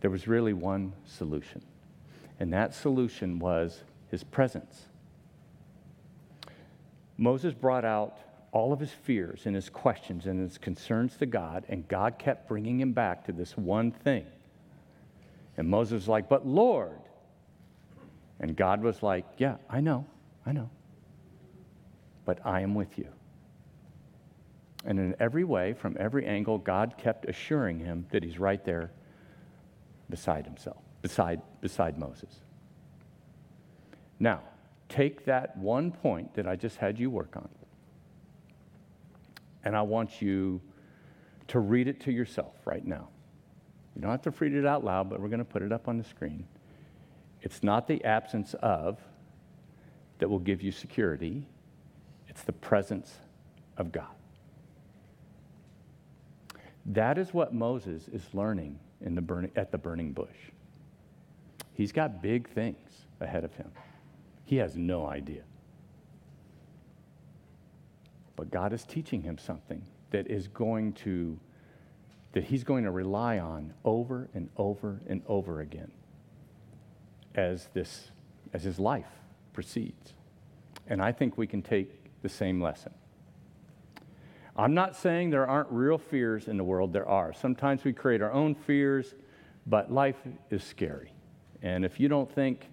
there 0.00 0.10
was 0.10 0.28
really 0.28 0.52
one 0.52 0.92
solution. 1.04 1.62
And 2.38 2.52
that 2.52 2.74
solution 2.74 3.38
was 3.38 3.82
his 4.08 4.22
presence. 4.22 4.86
Moses 7.16 7.54
brought 7.54 7.84
out 7.84 8.18
all 8.52 8.72
of 8.72 8.80
his 8.80 8.90
fears 8.90 9.46
and 9.46 9.54
his 9.54 9.68
questions 9.68 10.26
and 10.26 10.40
his 10.40 10.58
concerns 10.58 11.16
to 11.16 11.26
God, 11.26 11.64
and 11.68 11.86
God 11.88 12.18
kept 12.18 12.48
bringing 12.48 12.80
him 12.80 12.92
back 12.92 13.24
to 13.26 13.32
this 13.32 13.56
one 13.56 13.90
thing. 13.90 14.26
And 15.56 15.68
Moses 15.68 15.94
was 15.94 16.08
like, 16.08 16.28
But 16.28 16.46
Lord. 16.46 17.00
And 18.40 18.56
God 18.56 18.82
was 18.82 19.02
like, 19.02 19.26
Yeah, 19.38 19.56
I 19.68 19.80
know, 19.80 20.06
I 20.46 20.52
know. 20.52 20.70
But 22.24 22.38
I 22.44 22.60
am 22.60 22.74
with 22.74 22.98
you. 22.98 23.08
And 24.84 24.98
in 24.98 25.16
every 25.18 25.44
way, 25.44 25.72
from 25.72 25.96
every 25.98 26.26
angle, 26.26 26.58
God 26.58 26.94
kept 26.98 27.28
assuring 27.28 27.78
him 27.80 28.06
that 28.10 28.22
he's 28.22 28.38
right 28.38 28.62
there 28.64 28.92
beside 30.10 30.44
himself, 30.44 30.82
beside, 31.00 31.40
beside 31.60 31.98
Moses. 31.98 32.40
Now, 34.20 34.42
take 34.94 35.24
that 35.24 35.56
one 35.56 35.90
point 35.90 36.34
that 36.34 36.46
I 36.46 36.54
just 36.54 36.76
had 36.76 37.00
you 37.00 37.10
work 37.10 37.36
on, 37.36 37.48
and 39.64 39.76
I 39.76 39.82
want 39.82 40.22
you 40.22 40.60
to 41.48 41.58
read 41.58 41.88
it 41.88 42.00
to 42.02 42.12
yourself 42.12 42.54
right 42.64 42.86
now. 42.86 43.08
You 43.96 44.02
don't 44.02 44.10
have 44.12 44.22
to 44.22 44.30
read 44.30 44.54
it 44.54 44.64
out 44.64 44.84
loud, 44.84 45.10
but 45.10 45.20
we're 45.20 45.28
going 45.28 45.40
to 45.40 45.44
put 45.44 45.62
it 45.62 45.72
up 45.72 45.88
on 45.88 45.98
the 45.98 46.04
screen. 46.04 46.46
It's 47.42 47.62
not 47.62 47.88
the 47.88 48.04
absence 48.04 48.54
of 48.54 49.00
that 50.18 50.28
will 50.28 50.38
give 50.38 50.62
you 50.62 50.70
security, 50.70 51.44
it's 52.28 52.42
the 52.42 52.52
presence 52.52 53.12
of 53.76 53.90
God. 53.90 54.06
That 56.86 57.18
is 57.18 57.34
what 57.34 57.52
Moses 57.52 58.06
is 58.08 58.22
learning 58.32 58.78
in 59.00 59.16
the 59.16 59.22
burning, 59.22 59.50
at 59.56 59.72
the 59.72 59.78
burning 59.78 60.12
bush. 60.12 60.28
He's 61.72 61.90
got 61.90 62.22
big 62.22 62.48
things 62.48 63.06
ahead 63.20 63.42
of 63.42 63.52
him. 63.54 63.72
He 64.44 64.56
has 64.56 64.76
no 64.76 65.06
idea. 65.06 65.42
But 68.36 68.50
God 68.50 68.72
is 68.72 68.84
teaching 68.84 69.22
him 69.22 69.38
something 69.38 69.82
that 70.10 70.26
is 70.28 70.48
going 70.48 70.92
to, 70.92 71.38
that 72.32 72.44
he's 72.44 72.64
going 72.64 72.84
to 72.84 72.90
rely 72.90 73.38
on 73.38 73.72
over 73.84 74.28
and 74.34 74.48
over 74.56 75.00
and 75.08 75.22
over 75.26 75.60
again 75.60 75.90
as 77.34 77.68
this, 77.74 78.10
as 78.52 78.62
his 78.62 78.78
life 78.78 79.10
proceeds. 79.52 80.14
And 80.86 81.00
I 81.02 81.12
think 81.12 81.38
we 81.38 81.46
can 81.46 81.62
take 81.62 82.22
the 82.22 82.28
same 82.28 82.60
lesson. 82.60 82.92
I'm 84.56 84.74
not 84.74 84.94
saying 84.94 85.30
there 85.30 85.46
aren't 85.46 85.70
real 85.70 85.98
fears 85.98 86.46
in 86.46 86.56
the 86.56 86.64
world, 86.64 86.92
there 86.92 87.08
are. 87.08 87.32
Sometimes 87.32 87.82
we 87.82 87.92
create 87.92 88.22
our 88.22 88.32
own 88.32 88.54
fears, 88.54 89.14
but 89.66 89.92
life 89.92 90.18
is 90.50 90.62
scary. 90.62 91.12
And 91.62 91.84
if 91.84 91.98
you 91.98 92.08
don't 92.08 92.30
think 92.30 92.68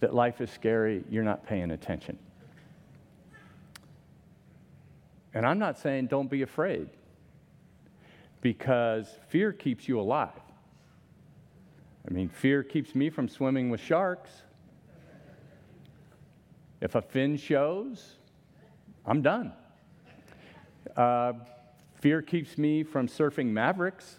that 0.00 0.14
life 0.14 0.40
is 0.40 0.50
scary, 0.50 1.04
you're 1.10 1.24
not 1.24 1.46
paying 1.46 1.70
attention. 1.70 2.18
And 5.34 5.44
I'm 5.46 5.58
not 5.58 5.78
saying 5.78 6.06
don't 6.06 6.30
be 6.30 6.42
afraid, 6.42 6.88
because 8.40 9.06
fear 9.28 9.52
keeps 9.52 9.88
you 9.88 10.00
alive. 10.00 10.30
I 12.08 12.12
mean, 12.12 12.28
fear 12.28 12.62
keeps 12.62 12.94
me 12.94 13.10
from 13.10 13.28
swimming 13.28 13.68
with 13.68 13.80
sharks. 13.80 14.30
If 16.80 16.94
a 16.94 17.02
fin 17.02 17.36
shows, 17.36 18.16
I'm 19.04 19.22
done. 19.22 19.52
Uh, 20.96 21.32
fear 21.94 22.22
keeps 22.22 22.56
me 22.56 22.82
from 22.82 23.08
surfing 23.08 23.46
Mavericks. 23.46 24.16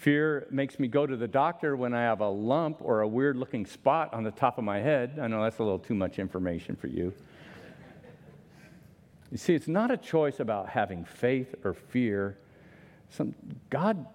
Fear 0.00 0.46
makes 0.50 0.78
me 0.78 0.88
go 0.88 1.06
to 1.06 1.14
the 1.14 1.28
doctor 1.28 1.76
when 1.76 1.92
I 1.92 2.00
have 2.00 2.22
a 2.22 2.28
lump 2.28 2.78
or 2.80 3.02
a 3.02 3.06
weird 3.06 3.36
looking 3.36 3.66
spot 3.66 4.14
on 4.14 4.24
the 4.24 4.30
top 4.30 4.56
of 4.56 4.64
my 4.64 4.78
head. 4.78 5.18
I 5.20 5.26
know 5.26 5.42
that's 5.42 5.58
a 5.58 5.62
little 5.62 5.78
too 5.78 5.94
much 5.94 6.18
information 6.18 6.74
for 6.74 6.86
you. 6.86 7.12
You 9.30 9.36
see, 9.36 9.54
it's 9.54 9.68
not 9.68 9.90
a 9.90 9.98
choice 9.98 10.40
about 10.40 10.70
having 10.70 11.04
faith 11.04 11.54
or 11.64 11.74
fear. 11.74 12.38
Some, 13.10 13.34
God 13.68 14.06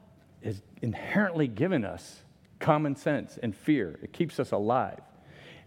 has 0.44 0.64
inherently 0.82 1.48
given 1.48 1.86
us 1.86 2.24
common 2.58 2.96
sense 2.96 3.38
and 3.44 3.56
fear, 3.56 4.00
it 4.02 4.12
keeps 4.12 4.40
us 4.40 4.52
alive. 4.52 5.02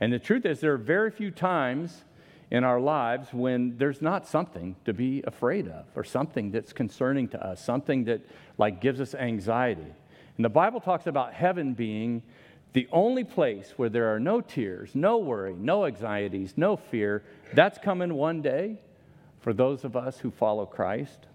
And 0.01 0.13
the 0.13 0.19
truth 0.19 0.45
is, 0.45 0.59
there 0.59 0.73
are 0.73 0.79
very 0.79 1.13
few 1.13 1.31
times 1.31 2.03
in 2.51 2.65
our 2.65 2.81
lives 2.81 3.33
when 3.33 3.79
there's 3.79 4.03
not 4.03 4.27
something 4.27 4.75
to 4.85 4.93
be 4.93 5.23
afraid 5.29 5.69
of 5.69 5.87
or 5.95 6.03
something 6.03 6.51
that's 6.51 6.73
concerning 6.73 7.29
to 7.29 7.41
us, 7.41 7.65
something 7.65 8.03
that 8.07 8.23
like 8.59 8.81
gives 8.81 9.01
us 9.01 9.15
anxiety. 9.15 9.95
And 10.39 10.45
the 10.45 10.51
Bible 10.51 10.81
talks 10.81 11.09
about 11.09 11.35
heaven 11.35 11.75
being 11.75 12.23
the 12.73 12.89
only 12.93 13.25
place 13.25 13.75
where 13.77 13.89
there 13.89 14.15
are 14.15 14.21
no 14.21 14.41
tears, 14.41 14.95
no 14.95 15.19
worry, 15.19 15.55
no 15.55 15.85
anxieties, 15.85 16.55
no 16.57 16.77
fear. 16.77 17.25
That's 17.55 17.77
coming 17.79 18.15
one 18.15 18.41
day 18.41 18.79
for 19.41 19.53
those 19.53 19.85
of 19.85 19.97
us 19.97 20.19
who 20.19 20.31
follow 20.31 20.65
Christ. 20.65 21.27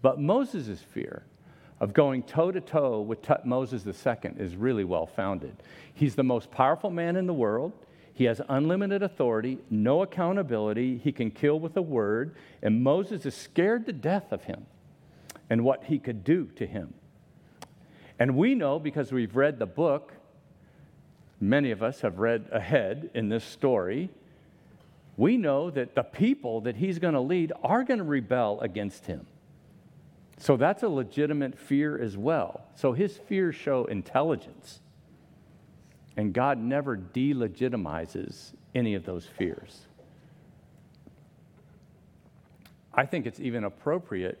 But 0.00 0.18
Moses' 0.18 0.80
fear 0.80 1.24
of 1.78 1.92
going 1.92 2.22
toe 2.22 2.50
to 2.52 2.60
toe 2.60 3.02
with 3.02 3.28
Ramses 3.44 3.86
II 3.86 4.32
is 4.38 4.56
really 4.56 4.84
well 4.84 5.06
founded. 5.06 5.54
He's 5.92 6.14
the 6.14 6.22
most 6.22 6.50
powerful 6.50 6.90
man 6.90 7.16
in 7.16 7.26
the 7.26 7.34
world. 7.34 7.74
He 8.14 8.24
has 8.24 8.40
unlimited 8.48 9.02
authority, 9.02 9.58
no 9.68 10.00
accountability. 10.00 10.96
He 10.96 11.12
can 11.12 11.30
kill 11.30 11.60
with 11.60 11.76
a 11.76 11.82
word. 11.82 12.34
And 12.62 12.82
Moses 12.82 13.26
is 13.26 13.34
scared 13.34 13.84
to 13.86 13.92
death 13.92 14.32
of 14.32 14.44
him 14.44 14.64
and 15.50 15.64
what 15.64 15.84
he 15.84 15.98
could 15.98 16.24
do 16.24 16.46
to 16.56 16.66
him. 16.66 16.94
And 18.18 18.36
we 18.36 18.54
know 18.54 18.78
because 18.78 19.12
we've 19.12 19.36
read 19.36 19.58
the 19.58 19.66
book, 19.66 20.12
many 21.40 21.70
of 21.70 21.82
us 21.82 22.00
have 22.00 22.18
read 22.18 22.48
ahead 22.50 23.10
in 23.14 23.28
this 23.28 23.44
story. 23.44 24.10
We 25.16 25.36
know 25.36 25.70
that 25.70 25.94
the 25.94 26.02
people 26.02 26.62
that 26.62 26.76
he's 26.76 26.98
going 26.98 27.14
to 27.14 27.20
lead 27.20 27.52
are 27.62 27.84
going 27.84 27.98
to 27.98 28.04
rebel 28.04 28.60
against 28.60 29.06
him. 29.06 29.26
So 30.38 30.56
that's 30.56 30.82
a 30.82 30.88
legitimate 30.88 31.58
fear 31.58 31.98
as 31.98 32.16
well. 32.16 32.62
So 32.74 32.92
his 32.92 33.16
fears 33.16 33.54
show 33.54 33.84
intelligence. 33.84 34.80
And 36.16 36.32
God 36.32 36.58
never 36.58 36.96
delegitimizes 36.96 38.52
any 38.74 38.94
of 38.94 39.04
those 39.04 39.26
fears. 39.26 39.86
I 42.94 43.04
think 43.04 43.26
it's 43.26 43.40
even 43.40 43.64
appropriate 43.64 44.38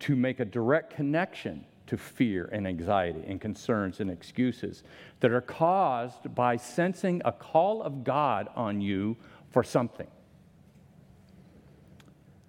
to 0.00 0.14
make 0.14 0.38
a 0.38 0.44
direct 0.44 0.94
connection 0.94 1.64
to 1.86 1.96
fear 1.96 2.48
and 2.52 2.66
anxiety 2.66 3.22
and 3.26 3.40
concerns 3.40 4.00
and 4.00 4.10
excuses 4.10 4.82
that 5.20 5.30
are 5.30 5.40
caused 5.40 6.34
by 6.34 6.56
sensing 6.56 7.22
a 7.24 7.32
call 7.32 7.82
of 7.82 8.04
God 8.04 8.48
on 8.56 8.80
you 8.80 9.16
for 9.50 9.62
something. 9.62 10.08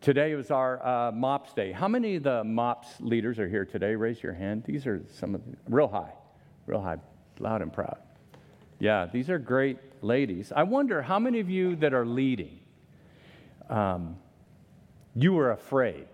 Today 0.02 0.36
was 0.36 0.52
our 0.52 0.86
uh, 0.86 1.12
MOPS 1.12 1.54
day. 1.54 1.71
How 1.71 1.88
many 1.88 2.15
of 2.15 2.23
the 2.23 2.43
MOPS 2.43 3.02
leaders 3.02 3.39
are 3.39 3.47
here 3.47 3.65
today? 3.65 3.95
Raise 3.95 4.23
your 4.23 4.34
hand. 4.34 4.63
These 4.65 4.88
are 4.88 5.02
some 5.13 5.36
of 5.36 5.41
the, 5.43 5.58
real 5.67 5.88
high, 5.88 6.13
real 6.65 6.82
high, 6.82 6.97
loud 7.39 7.62
and 7.62 7.73
proud. 7.73 7.97
Yeah, 8.80 9.08
these 9.12 9.30
are 9.30 9.39
great 9.39 9.80
ladies. 10.02 10.54
I 10.56 10.63
wonder 10.63 11.02
how 11.02 11.19
many 11.19 11.39
of 11.39 11.50
you 11.50 11.76
that 11.78 11.93
are 11.93 12.06
leading, 12.06 12.60
um, 13.69 14.17
you 15.15 15.34
were 15.34 15.52
afraid 15.52 16.08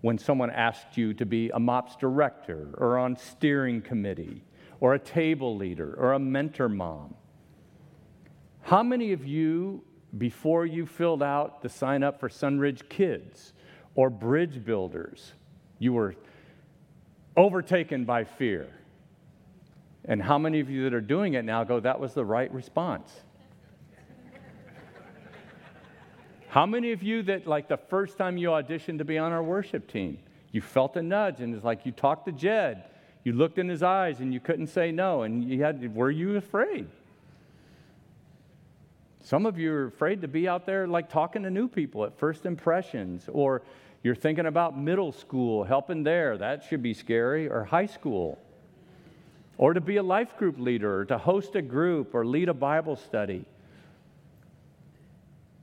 when 0.00 0.18
someone 0.18 0.50
asked 0.50 0.96
you 0.96 1.12
to 1.14 1.26
be 1.26 1.50
a 1.50 1.58
MOPS 1.58 1.96
director 1.96 2.74
or 2.78 2.98
on 2.98 3.16
steering 3.16 3.82
committee 3.82 4.42
or 4.80 4.94
a 4.94 4.98
table 4.98 5.56
leader 5.56 5.94
or 5.98 6.14
a 6.14 6.18
mentor 6.18 6.68
mom. 6.68 7.14
How 8.62 8.82
many 8.82 9.12
of 9.12 9.26
you, 9.26 9.84
before 10.16 10.66
you 10.66 10.86
filled 10.86 11.22
out 11.22 11.62
the 11.62 11.68
sign 11.68 12.02
up 12.02 12.18
for 12.18 12.28
Sunridge 12.28 12.88
Kids 12.88 13.52
or 13.94 14.10
Bridge 14.10 14.64
Builders, 14.64 15.32
you 15.78 15.92
were 15.92 16.14
overtaken 17.36 18.04
by 18.04 18.24
fear? 18.24 18.68
And 20.06 20.22
how 20.22 20.38
many 20.38 20.60
of 20.60 20.70
you 20.70 20.84
that 20.84 20.94
are 20.94 21.00
doing 21.00 21.34
it 21.34 21.44
now 21.44 21.62
go, 21.62 21.78
that 21.80 22.00
was 22.00 22.14
the 22.14 22.24
right 22.24 22.52
response? 22.52 23.12
How 26.50 26.66
many 26.66 26.90
of 26.90 27.00
you 27.00 27.22
that, 27.22 27.46
like, 27.46 27.68
the 27.68 27.76
first 27.76 28.18
time 28.18 28.36
you 28.36 28.48
auditioned 28.48 28.98
to 28.98 29.04
be 29.04 29.16
on 29.18 29.30
our 29.30 29.42
worship 29.42 29.86
team, 29.86 30.18
you 30.50 30.60
felt 30.60 30.96
a 30.96 31.02
nudge 31.02 31.40
and 31.40 31.54
it's 31.54 31.64
like 31.64 31.86
you 31.86 31.92
talked 31.92 32.26
to 32.26 32.32
Jed, 32.32 32.84
you 33.22 33.32
looked 33.32 33.58
in 33.58 33.68
his 33.68 33.84
eyes 33.84 34.18
and 34.18 34.34
you 34.34 34.40
couldn't 34.40 34.66
say 34.66 34.90
no, 34.90 35.22
and 35.22 35.44
you 35.48 35.62
had, 35.62 35.94
were 35.94 36.10
you 36.10 36.36
afraid? 36.36 36.88
Some 39.22 39.46
of 39.46 39.58
you 39.60 39.72
are 39.72 39.86
afraid 39.86 40.22
to 40.22 40.28
be 40.28 40.48
out 40.48 40.66
there, 40.66 40.88
like, 40.88 41.08
talking 41.08 41.44
to 41.44 41.50
new 41.50 41.68
people 41.68 42.04
at 42.04 42.18
first 42.18 42.44
impressions, 42.44 43.28
or 43.32 43.62
you're 44.02 44.16
thinking 44.16 44.46
about 44.46 44.76
middle 44.76 45.12
school, 45.12 45.62
helping 45.62 46.02
there, 46.02 46.36
that 46.36 46.64
should 46.64 46.82
be 46.82 46.94
scary, 46.94 47.48
or 47.48 47.62
high 47.62 47.86
school. 47.86 48.38
Or 49.56 49.72
to 49.72 49.80
be 49.80 49.98
a 49.98 50.02
life 50.02 50.36
group 50.36 50.58
leader, 50.58 51.02
or 51.02 51.04
to 51.04 51.18
host 51.18 51.54
a 51.54 51.62
group, 51.62 52.12
or 52.12 52.26
lead 52.26 52.48
a 52.48 52.54
Bible 52.54 52.96
study. 52.96 53.44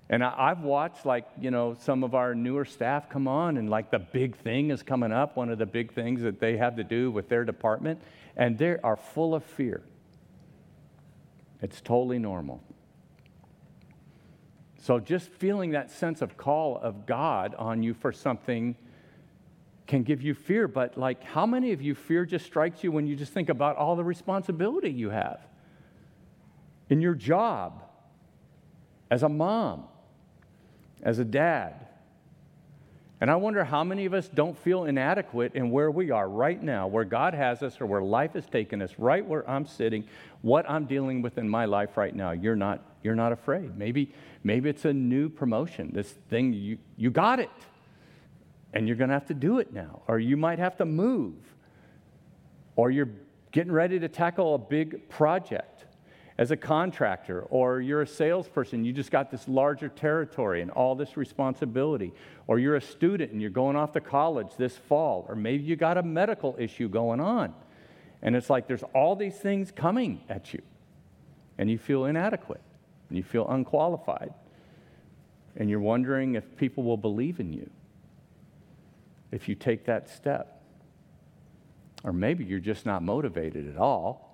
And 0.09 0.23
I, 0.23 0.49
have 0.49 0.61
watched, 0.61 1.05
like, 1.05 1.27
you 1.39 1.51
know, 1.51 1.75
some 1.81 2.03
of 2.03 2.15
our 2.15 2.33
newer 2.33 2.63
staff 2.63 3.09
come 3.09 3.27
on, 3.27 3.57
and 3.57 3.69
like 3.69 3.91
the 3.91 3.99
big 3.99 4.37
thing 4.37 4.71
is 4.71 4.81
coming 4.81 5.11
up, 5.11 5.35
one 5.35 5.49
of 5.49 5.57
the 5.57 5.65
big 5.65 5.93
things 5.93 6.21
that 6.21 6.39
they 6.39 6.55
have 6.55 6.77
to 6.77 6.83
do 6.83 7.11
with 7.11 7.27
their 7.27 7.43
department, 7.43 8.01
and 8.37 8.57
they 8.57 8.77
are 8.83 8.95
full 8.95 9.35
of 9.35 9.43
fear. 9.43 9.81
It's 11.61 11.81
totally 11.81 12.19
normal. 12.19 12.63
So 14.77 14.99
just 14.99 15.27
feeling 15.27 15.71
that 15.71 15.91
sense 15.91 16.21
of 16.21 16.37
call 16.37 16.77
of 16.77 17.05
God 17.05 17.53
on 17.55 17.83
you 17.83 17.93
for 17.93 18.13
something 18.13 18.77
can 19.87 20.03
give 20.03 20.21
you 20.21 20.33
fear, 20.33 20.69
but 20.69 20.97
like, 20.97 21.23
how 21.23 21.45
many 21.45 21.73
of 21.73 21.81
you 21.81 21.95
fear 21.95 22.25
just 22.25 22.45
strikes 22.45 22.83
you 22.83 22.91
when 22.93 23.07
you 23.07 23.15
just 23.15 23.33
think 23.33 23.49
about 23.49 23.75
all 23.75 23.97
the 23.97 24.03
responsibility 24.03 24.89
you 24.89 25.09
have 25.09 25.45
in 26.89 27.01
your 27.01 27.15
job, 27.15 27.83
as 29.09 29.23
a 29.23 29.29
mom, 29.29 29.85
as 31.03 31.19
a 31.19 31.25
dad? 31.25 31.87
And 33.19 33.31
I 33.31 33.35
wonder 33.35 33.63
how 33.63 33.83
many 33.83 34.05
of 34.05 34.13
us 34.13 34.27
don't 34.27 34.55
feel 34.59 34.85
inadequate 34.85 35.55
in 35.55 35.71
where 35.71 35.89
we 35.89 36.11
are 36.11 36.29
right 36.29 36.61
now, 36.61 36.85
where 36.85 37.03
God 37.03 37.33
has 37.33 37.63
us 37.63 37.81
or 37.81 37.87
where 37.87 38.01
life 38.01 38.33
has 38.33 38.45
taken 38.45 38.79
us, 38.79 38.93
right 38.99 39.25
where 39.25 39.49
I'm 39.49 39.65
sitting, 39.65 40.03
what 40.43 40.69
I'm 40.69 40.85
dealing 40.85 41.23
with 41.23 41.39
in 41.39 41.49
my 41.49 41.65
life 41.65 41.97
right 41.97 42.15
now. 42.15 42.31
You're 42.31 42.55
not, 42.55 42.83
you're 43.01 43.15
not 43.15 43.31
afraid. 43.31 43.75
Maybe, 43.75 44.13
maybe 44.43 44.69
it's 44.69 44.85
a 44.85 44.93
new 44.93 45.29
promotion, 45.29 45.91
this 45.93 46.11
thing, 46.29 46.53
you, 46.53 46.77
you 46.95 47.09
got 47.09 47.39
it. 47.39 47.49
And 48.73 48.87
you're 48.87 48.97
going 48.97 49.07
to 49.07 49.15
have 49.15 49.27
to 49.27 49.33
do 49.33 49.57
it 49.57 49.73
now. 49.73 50.03
Or 50.07 50.19
you 50.19 50.37
might 50.37 50.59
have 50.59 50.77
to 50.77 50.85
move. 50.85 51.33
Or 52.75 52.91
you're 52.91 53.09
getting 53.51 53.71
ready 53.71 53.97
to 53.97 54.07
tackle 54.07 54.53
a 54.53 54.59
big 54.59 55.09
project 55.09 55.85
as 56.37 56.51
a 56.51 56.57
contractor 56.57 57.41
or 57.49 57.81
you're 57.81 58.03
a 58.03 58.07
salesperson, 58.07 58.85
you 58.85 58.93
just 58.93 59.09
got 59.09 59.31
this 59.31 59.47
larger 59.47 59.89
territory 59.89 60.61
and 60.61 60.69
all 60.69 60.93
this 60.93 61.17
responsibility. 61.17 62.13
Or 62.45 62.59
you're 62.59 62.75
a 62.75 62.81
student 62.81 63.31
and 63.31 63.41
you're 63.41 63.49
going 63.49 63.75
off 63.75 63.93
to 63.93 64.01
college 64.01 64.51
this 64.55 64.77
fall. 64.77 65.25
Or 65.27 65.35
maybe 65.35 65.63
you 65.63 65.75
got 65.75 65.97
a 65.97 66.03
medical 66.03 66.55
issue 66.59 66.89
going 66.89 67.19
on. 67.19 67.55
And 68.21 68.35
it's 68.35 68.49
like 68.49 68.67
there's 68.67 68.83
all 68.93 69.15
these 69.15 69.35
things 69.35 69.71
coming 69.71 70.21
at 70.29 70.53
you. 70.53 70.61
And 71.57 71.71
you 71.71 71.79
feel 71.79 72.05
inadequate 72.05 72.61
and 73.09 73.17
you 73.17 73.23
feel 73.23 73.47
unqualified. 73.47 74.33
And 75.55 75.71
you're 75.71 75.79
wondering 75.79 76.35
if 76.35 76.55
people 76.55 76.83
will 76.83 76.97
believe 76.97 77.39
in 77.39 77.51
you 77.51 77.69
if 79.31 79.49
you 79.49 79.55
take 79.55 79.85
that 79.85 80.07
step. 80.07 80.61
Or 82.03 82.13
maybe 82.13 82.45
you're 82.45 82.59
just 82.59 82.85
not 82.85 83.01
motivated 83.01 83.67
at 83.67 83.77
all 83.77 84.26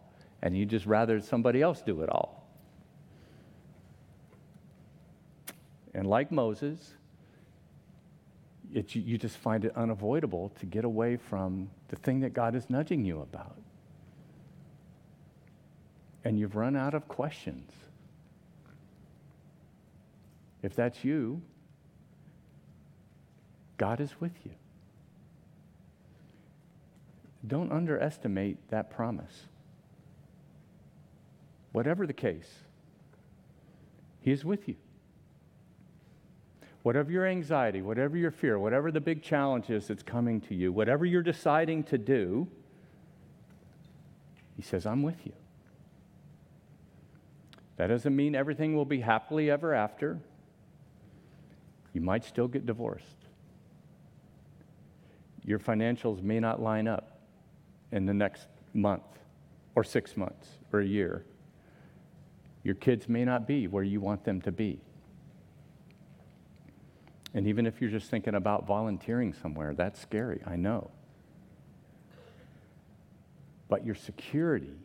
and 0.44 0.58
you 0.58 0.66
just 0.66 0.86
rather 0.86 1.22
somebody 1.22 1.62
else 1.62 1.82
do 1.82 2.02
it 2.02 2.10
all. 2.10 2.46
And 5.94 6.06
like 6.06 6.34
Moses, 6.34 6.96
it, 8.74 8.94
you 8.94 9.18
just 9.18 9.38
find 9.38 9.64
it 9.64 9.72
unavoidable 9.78 10.50
to 10.60 10.66
get 10.66 10.84
away 10.84 11.16
from 11.16 11.70
the 11.88 11.96
thing 11.96 12.20
that 12.20 12.34
God 12.34 12.56
is 12.56 12.70
nudging 12.70 13.06
you 13.06 13.22
about. 13.22 13.56
And 16.26 16.38
you've 16.38 16.58
run 16.58 16.76
out 16.76 16.94
of 16.94 17.08
questions. 17.08 17.72
If 20.62 20.76
that's 20.76 21.06
you, 21.06 21.42
God 23.78 24.02
is 24.02 24.20
with 24.20 24.34
you. 24.44 24.52
Don't 27.48 27.72
underestimate 27.72 28.70
that 28.70 28.90
promise. 28.90 29.44
Whatever 31.74 32.08
the 32.08 32.14
case, 32.14 32.50
He 34.22 34.32
is 34.32 34.46
with 34.46 34.70
you. 34.70 34.76
Whatever 36.84 37.12
your 37.12 37.26
anxiety, 37.26 37.82
whatever 37.82 38.16
your 38.16 38.32
fear, 38.32 38.58
whatever 38.60 38.92
the 38.92 39.02
big 39.02 39.22
challenge 39.22 39.70
is 39.70 39.88
that's 39.88 40.04
coming 40.04 40.40
to 40.42 40.56
you, 40.56 40.72
whatever 40.72 41.06
you're 41.06 41.22
deciding 41.22 41.84
to 41.86 41.98
do, 41.98 42.48
He 44.56 44.62
says, 44.62 44.86
I'm 44.86 45.04
with 45.04 45.26
you. 45.26 45.34
That 47.78 47.88
doesn't 47.88 48.16
mean 48.16 48.36
everything 48.36 48.76
will 48.76 48.86
be 48.86 49.02
happily 49.02 49.50
ever 49.50 49.74
after. 49.74 50.20
You 51.94 52.02
might 52.02 52.24
still 52.24 52.48
get 52.48 52.66
divorced. 52.66 53.06
Your 55.44 55.60
financials 55.60 56.22
may 56.22 56.40
not 56.40 56.62
line 56.62 56.88
up 56.88 57.20
in 57.92 58.06
the 58.06 58.14
next 58.14 58.48
month 58.74 59.04
or 59.76 59.84
six 59.84 60.16
months 60.16 60.48
or 60.72 60.82
a 60.82 60.86
year. 60.86 61.26
Your 62.64 62.76
kids 62.76 63.10
may 63.10 63.26
not 63.26 63.46
be 63.46 63.68
where 63.68 63.84
you 63.84 64.00
want 64.00 64.24
them 64.24 64.42
to 64.42 64.52
be. 64.52 64.80
And 67.34 67.48
even 67.48 67.66
if 67.66 67.82
you're 67.82 67.90
just 67.90 68.10
thinking 68.10 68.36
about 68.36 68.68
volunteering 68.68 69.34
somewhere, 69.34 69.74
that's 69.74 70.00
scary, 70.00 70.42
I 70.46 70.56
know. 70.56 70.92
But 73.70 73.86
your 73.86 73.96
security 73.96 74.76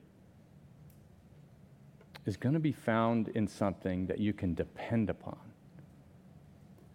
is 2.25 2.37
going 2.37 2.55
to 2.55 2.61
be 2.61 2.73
found 2.73 3.29
in 3.29 3.47
something 3.47 4.07
that 4.07 4.19
you 4.19 4.33
can 4.33 4.55
depend 4.55 5.11
upon 5.11 5.39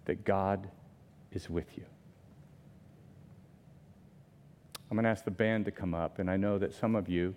that 0.06 0.26
God 0.26 0.70
is 1.32 1.50
with 1.50 1.78
you. 1.78 1.86
I'm 4.90 4.98
going 4.98 5.06
to 5.06 5.10
ask 5.10 5.24
the 5.24 5.32
band 5.32 5.66
to 5.66 5.72
come 5.72 5.94
up, 5.94 6.20
and 6.20 6.30
I 6.30 6.38
know 6.38 6.60
that 6.60 6.74
some 6.74 6.96
of 6.96 7.10
you 7.10 7.34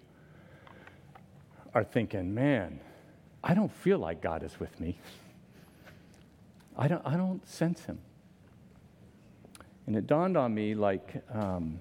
are 1.75 1.85
thinking, 1.85 2.35
man, 2.35 2.81
I 3.49 3.55
don't 3.55 3.73
feel 3.73 4.01
like 4.01 4.21
God 4.21 4.43
is 4.43 4.59
with 4.59 4.79
me. 4.81 4.99
I 6.77 6.89
don't, 6.89 7.01
I 7.07 7.17
don't 7.17 7.47
sense 7.49 7.85
him. 7.85 8.01
And 9.87 9.95
it 9.95 10.09
dawned 10.09 10.37
on 10.37 10.53
me 10.53 10.75
like 10.75 11.23
um, 11.33 11.81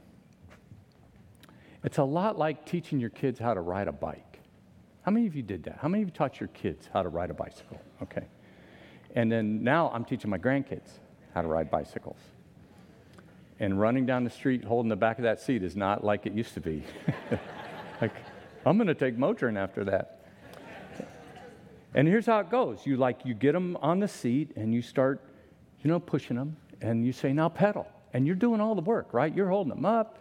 it's 1.83 1.97
a 1.97 2.03
lot 2.03 2.37
like 2.37 2.67
teaching 2.67 2.99
your 2.99 3.09
kids 3.09 3.39
how 3.39 3.55
to 3.55 3.61
ride 3.61 3.87
a 3.87 3.91
bike. 3.91 4.41
How 5.01 5.11
many 5.11 5.25
of 5.25 5.35
you 5.35 5.41
did 5.41 5.63
that? 5.63 5.79
How 5.81 5.87
many 5.87 6.03
of 6.03 6.09
you 6.09 6.13
taught 6.13 6.39
your 6.39 6.49
kids 6.49 6.87
how 6.93 7.01
to 7.01 7.09
ride 7.09 7.31
a 7.31 7.33
bicycle? 7.33 7.81
Okay. 8.03 8.27
And 9.15 9.31
then 9.31 9.63
now 9.63 9.89
I'm 9.91 10.05
teaching 10.05 10.29
my 10.29 10.37
grandkids 10.37 10.91
how 11.33 11.41
to 11.41 11.47
ride 11.47 11.71
bicycles. 11.71 12.19
And 13.59 13.81
running 13.81 14.05
down 14.05 14.23
the 14.23 14.29
street 14.29 14.63
holding 14.63 14.89
the 14.89 14.95
back 14.95 15.17
of 15.17 15.23
that 15.23 15.41
seat 15.41 15.63
is 15.63 15.75
not 15.75 16.03
like 16.03 16.27
it 16.27 16.33
used 16.33 16.53
to 16.53 16.61
be. 16.61 16.83
like, 18.01 18.13
I'm 18.67 18.77
going 18.77 18.87
to 18.87 18.93
take 18.93 19.17
Motrin 19.17 19.57
after 19.57 19.83
that. 19.85 20.14
And 21.95 22.07
here's 22.07 22.27
how 22.27 22.39
it 22.39 22.51
goes. 22.51 22.85
You 22.85 22.97
like 22.97 23.25
you 23.25 23.33
get 23.33 23.53
them 23.53 23.77
on 23.77 23.99
the 23.99 24.07
seat 24.07 24.51
and 24.55 24.73
you 24.73 24.81
start, 24.81 25.21
you 25.81 25.89
know, 25.89 25.99
pushing 25.99 26.35
them 26.35 26.57
and 26.81 27.05
you 27.05 27.11
say, 27.11 27.33
"Now 27.33 27.49
pedal." 27.49 27.87
And 28.13 28.27
you're 28.27 28.35
doing 28.35 28.61
all 28.61 28.75
the 28.75 28.81
work, 28.81 29.13
right? 29.13 29.33
You're 29.33 29.49
holding 29.49 29.73
them 29.73 29.85
up. 29.85 30.19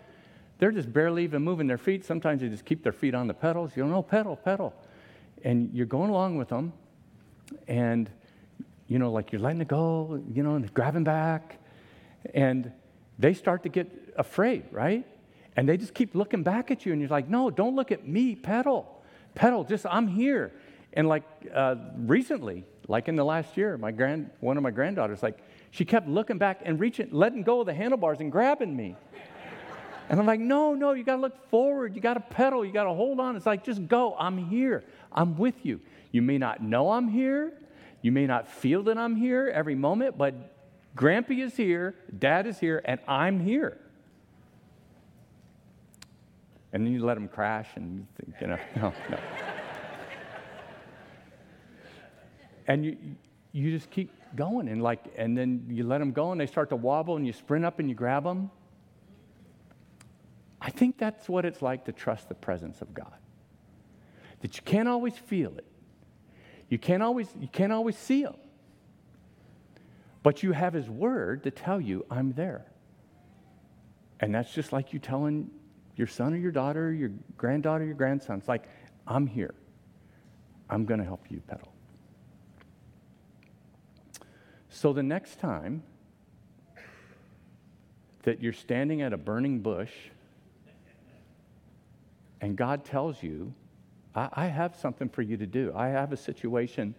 They're 0.58 0.72
just 0.72 0.92
barely 0.92 1.24
even 1.24 1.42
moving 1.42 1.66
their 1.66 1.78
feet. 1.78 2.04
Sometimes 2.04 2.40
they 2.40 2.48
just 2.48 2.64
keep 2.64 2.82
their 2.82 2.92
feet 2.92 3.14
on 3.14 3.26
the 3.26 3.34
pedals. 3.34 3.76
You 3.76 3.84
know, 3.84 4.02
pedal, 4.02 4.36
pedal. 4.36 4.72
And 5.42 5.70
you're 5.74 5.86
going 5.86 6.10
along 6.10 6.38
with 6.38 6.48
them 6.48 6.72
and 7.68 8.08
you 8.86 8.98
know, 8.98 9.10
like 9.10 9.32
you're 9.32 9.40
letting 9.40 9.60
it 9.60 9.68
go, 9.68 10.22
you 10.32 10.42
know, 10.42 10.54
and 10.54 10.72
grabbing 10.74 11.04
back. 11.04 11.58
And 12.34 12.72
they 13.18 13.34
start 13.34 13.62
to 13.64 13.68
get 13.68 14.14
afraid, 14.16 14.64
right? 14.70 15.06
And 15.56 15.68
they 15.68 15.76
just 15.76 15.94
keep 15.94 16.14
looking 16.14 16.42
back 16.42 16.70
at 16.70 16.84
you, 16.84 16.92
and 16.92 17.00
you're 17.00 17.10
like, 17.10 17.28
no, 17.28 17.50
don't 17.50 17.76
look 17.76 17.92
at 17.92 18.06
me, 18.06 18.34
pedal. 18.34 19.02
Pedal, 19.34 19.64
just 19.64 19.86
I'm 19.86 20.08
here. 20.08 20.52
And 20.94 21.08
like 21.08 21.24
uh, 21.52 21.76
recently, 21.98 22.64
like 22.88 23.08
in 23.08 23.16
the 23.16 23.24
last 23.24 23.56
year, 23.56 23.76
my 23.76 23.90
grand, 23.90 24.30
one 24.40 24.56
of 24.56 24.62
my 24.62 24.70
granddaughters, 24.70 25.22
like 25.22 25.38
she 25.70 25.84
kept 25.84 26.08
looking 26.08 26.38
back 26.38 26.60
and 26.64 26.80
reaching, 26.80 27.08
letting 27.10 27.42
go 27.42 27.60
of 27.60 27.66
the 27.66 27.74
handlebars 27.74 28.20
and 28.20 28.32
grabbing 28.32 28.74
me. 28.74 28.96
And 30.08 30.20
I'm 30.20 30.26
like, 30.26 30.40
no, 30.40 30.74
no, 30.74 30.92
you 30.92 31.02
got 31.02 31.16
to 31.16 31.22
look 31.22 31.50
forward. 31.50 31.96
You 31.96 32.02
got 32.02 32.14
to 32.14 32.20
pedal. 32.20 32.64
You 32.64 32.72
got 32.72 32.84
to 32.84 32.92
hold 32.92 33.20
on. 33.20 33.36
It's 33.36 33.46
like, 33.46 33.64
just 33.64 33.86
go. 33.88 34.14
I'm 34.18 34.36
here. 34.36 34.84
I'm 35.10 35.36
with 35.36 35.64
you. 35.64 35.80
You 36.12 36.22
may 36.22 36.38
not 36.38 36.62
know 36.62 36.92
I'm 36.92 37.08
here. 37.08 37.52
You 38.02 38.12
may 38.12 38.26
not 38.26 38.48
feel 38.48 38.82
that 38.82 38.98
I'm 38.98 39.16
here 39.16 39.50
every 39.52 39.74
moment, 39.74 40.18
but 40.18 40.34
Grampy 40.96 41.42
is 41.42 41.56
here, 41.56 41.94
Dad 42.18 42.46
is 42.46 42.58
here, 42.58 42.82
and 42.84 43.00
I'm 43.08 43.40
here. 43.40 43.78
And 46.72 46.84
then 46.84 46.92
you 46.92 47.04
let 47.04 47.16
him 47.16 47.28
crash 47.28 47.68
and, 47.76 48.06
you 48.40 48.46
know, 48.46 48.58
no, 48.76 48.92
no. 49.10 49.18
And 52.66 52.84
you, 52.84 52.96
you 53.52 53.70
just 53.70 53.90
keep 53.90 54.12
going 54.36 54.68
and 54.68 54.82
like 54.82 55.00
and 55.16 55.36
then 55.38 55.66
you 55.68 55.84
let 55.84 55.98
them 55.98 56.12
go 56.12 56.32
and 56.32 56.40
they 56.40 56.46
start 56.46 56.70
to 56.70 56.76
wobble 56.76 57.16
and 57.16 57.26
you 57.26 57.32
sprint 57.32 57.64
up 57.64 57.78
and 57.78 57.88
you 57.88 57.94
grab 57.94 58.24
them 58.24 58.50
i 60.60 60.70
think 60.70 60.98
that's 60.98 61.28
what 61.28 61.44
it's 61.44 61.62
like 61.62 61.84
to 61.84 61.92
trust 61.92 62.28
the 62.28 62.34
presence 62.34 62.82
of 62.82 62.94
god 62.94 63.18
that 64.40 64.56
you 64.56 64.62
can't 64.64 64.88
always 64.88 65.16
feel 65.16 65.56
it 65.58 65.66
you 66.68 66.78
can't 66.78 67.02
always 67.02 67.28
you 67.40 67.48
can't 67.48 67.72
always 67.72 67.96
see 67.98 68.22
him 68.22 68.34
but 70.22 70.42
you 70.42 70.52
have 70.52 70.72
his 70.74 70.90
word 70.90 71.42
to 71.44 71.50
tell 71.50 71.80
you 71.80 72.04
i'm 72.10 72.32
there 72.34 72.66
And 74.20 74.34
that's 74.34 74.54
just 74.54 74.72
like 74.72 74.94
you 74.94 75.00
telling 75.00 75.50
your 75.96 76.08
son 76.08 76.34
or 76.34 76.38
your 76.38 76.52
daughter, 76.52 76.92
your 76.94 77.10
granddaughter, 77.36 77.84
your 77.84 77.94
grandson. 77.94 78.38
It's 78.38 78.48
like, 78.48 78.64
I'm 79.06 79.26
here. 79.26 79.54
I'm 80.70 80.86
going 80.86 81.00
to 81.00 81.06
help 81.06 81.30
you 81.30 81.42
pedal. 81.48 81.73
So 84.84 84.92
the 84.92 85.02
next 85.02 85.40
time 85.40 85.82
that 88.24 88.42
you're 88.42 88.52
standing 88.52 89.00
at 89.00 89.14
a 89.14 89.16
burning 89.16 89.60
bush 89.60 89.90
and 92.42 92.54
God 92.54 92.84
tells 92.84 93.22
you, 93.22 93.54
I, 94.14 94.28
I 94.34 94.46
have 94.48 94.76
something 94.76 95.08
for 95.08 95.22
you 95.22 95.38
to 95.38 95.46
do, 95.46 95.72
I 95.74 95.88
have 95.88 96.12
a 96.12 96.18
situation 96.18 96.94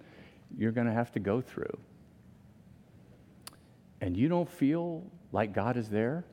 you're 0.57 0.71
going 0.71 0.87
to 0.87 0.93
have 0.93 1.11
to 1.11 1.19
go 1.19 1.41
through, 1.41 1.77
and 4.01 4.17
you 4.17 4.29
don't 4.29 4.49
feel 4.49 5.03
like 5.31 5.53
God 5.53 5.77
is 5.77 5.87
there, 5.87 6.23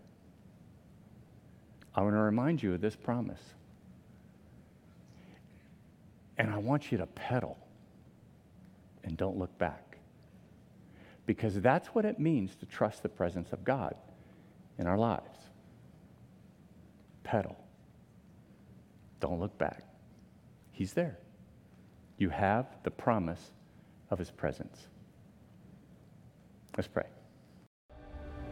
I 1.94 2.00
want 2.00 2.14
to 2.14 2.20
remind 2.20 2.62
you 2.62 2.72
of 2.72 2.80
this 2.80 2.96
promise. 2.96 3.42
And 6.38 6.50
I 6.50 6.57
want 6.57 6.90
you 6.90 6.96
to 6.96 7.07
pedal 7.09 7.59
and 9.05 9.18
don't 9.18 9.36
look 9.36 9.59
back. 9.59 9.91
Because 11.33 11.59
that's 11.62 11.89
what 11.89 12.05
it 12.05 12.20
means 12.20 12.55
to 12.57 12.66
trust 12.66 13.03
the 13.03 13.09
presence 13.09 13.55
of 13.55 13.64
God 13.64 13.95
in 14.78 14.87
our 14.87 14.99
lives. 14.99 15.39
Pedal. 17.24 17.57
Don't 19.18 19.41
look 19.41 19.57
back. 19.57 19.83
He's 20.72 20.93
there. 20.93 21.16
You 22.18 22.28
have 22.28 22.66
the 22.83 22.91
promise 22.91 23.53
of 24.11 24.18
His 24.18 24.30
presence. 24.30 24.89
Let's 26.76 26.87
pray. 26.87 27.07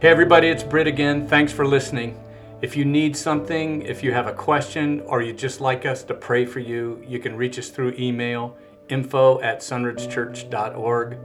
Hey, 0.01 0.09
everybody, 0.09 0.49
it's 0.49 0.63
Britt 0.63 0.87
again. 0.87 1.29
Thanks 1.29 1.53
for 1.53 1.67
listening. 1.67 2.19
If 2.63 2.79
you 2.79 2.87
need 2.87 3.15
something, 3.15 3.83
if 3.83 4.03
you 4.03 4.15
have 4.15 4.27
a 4.27 4.33
question, 4.33 5.03
or 5.03 5.21
you'd 5.21 5.37
just 5.37 5.61
like 5.61 5.85
us 5.85 6.03
to 6.05 6.15
pray 6.15 6.47
for 6.47 6.61
you, 6.61 7.05
you 7.07 7.19
can 7.19 7.37
reach 7.37 7.59
us 7.59 7.69
through 7.69 7.95
email 7.99 8.57
info 8.89 9.39
at 9.43 9.61
sunridgechurch.org. 9.61 11.19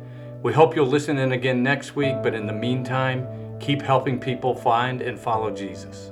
We 0.45 0.53
hope 0.53 0.75
you'll 0.75 0.85
listen 0.85 1.17
in 1.17 1.31
again 1.31 1.63
next 1.63 1.95
week, 1.95 2.21
but 2.21 2.35
in 2.35 2.45
the 2.45 2.53
meantime, 2.53 3.57
keep 3.59 3.81
helping 3.81 4.19
people 4.19 4.53
find 4.53 5.01
and 5.01 5.19
follow 5.19 5.49
Jesus. 5.49 6.11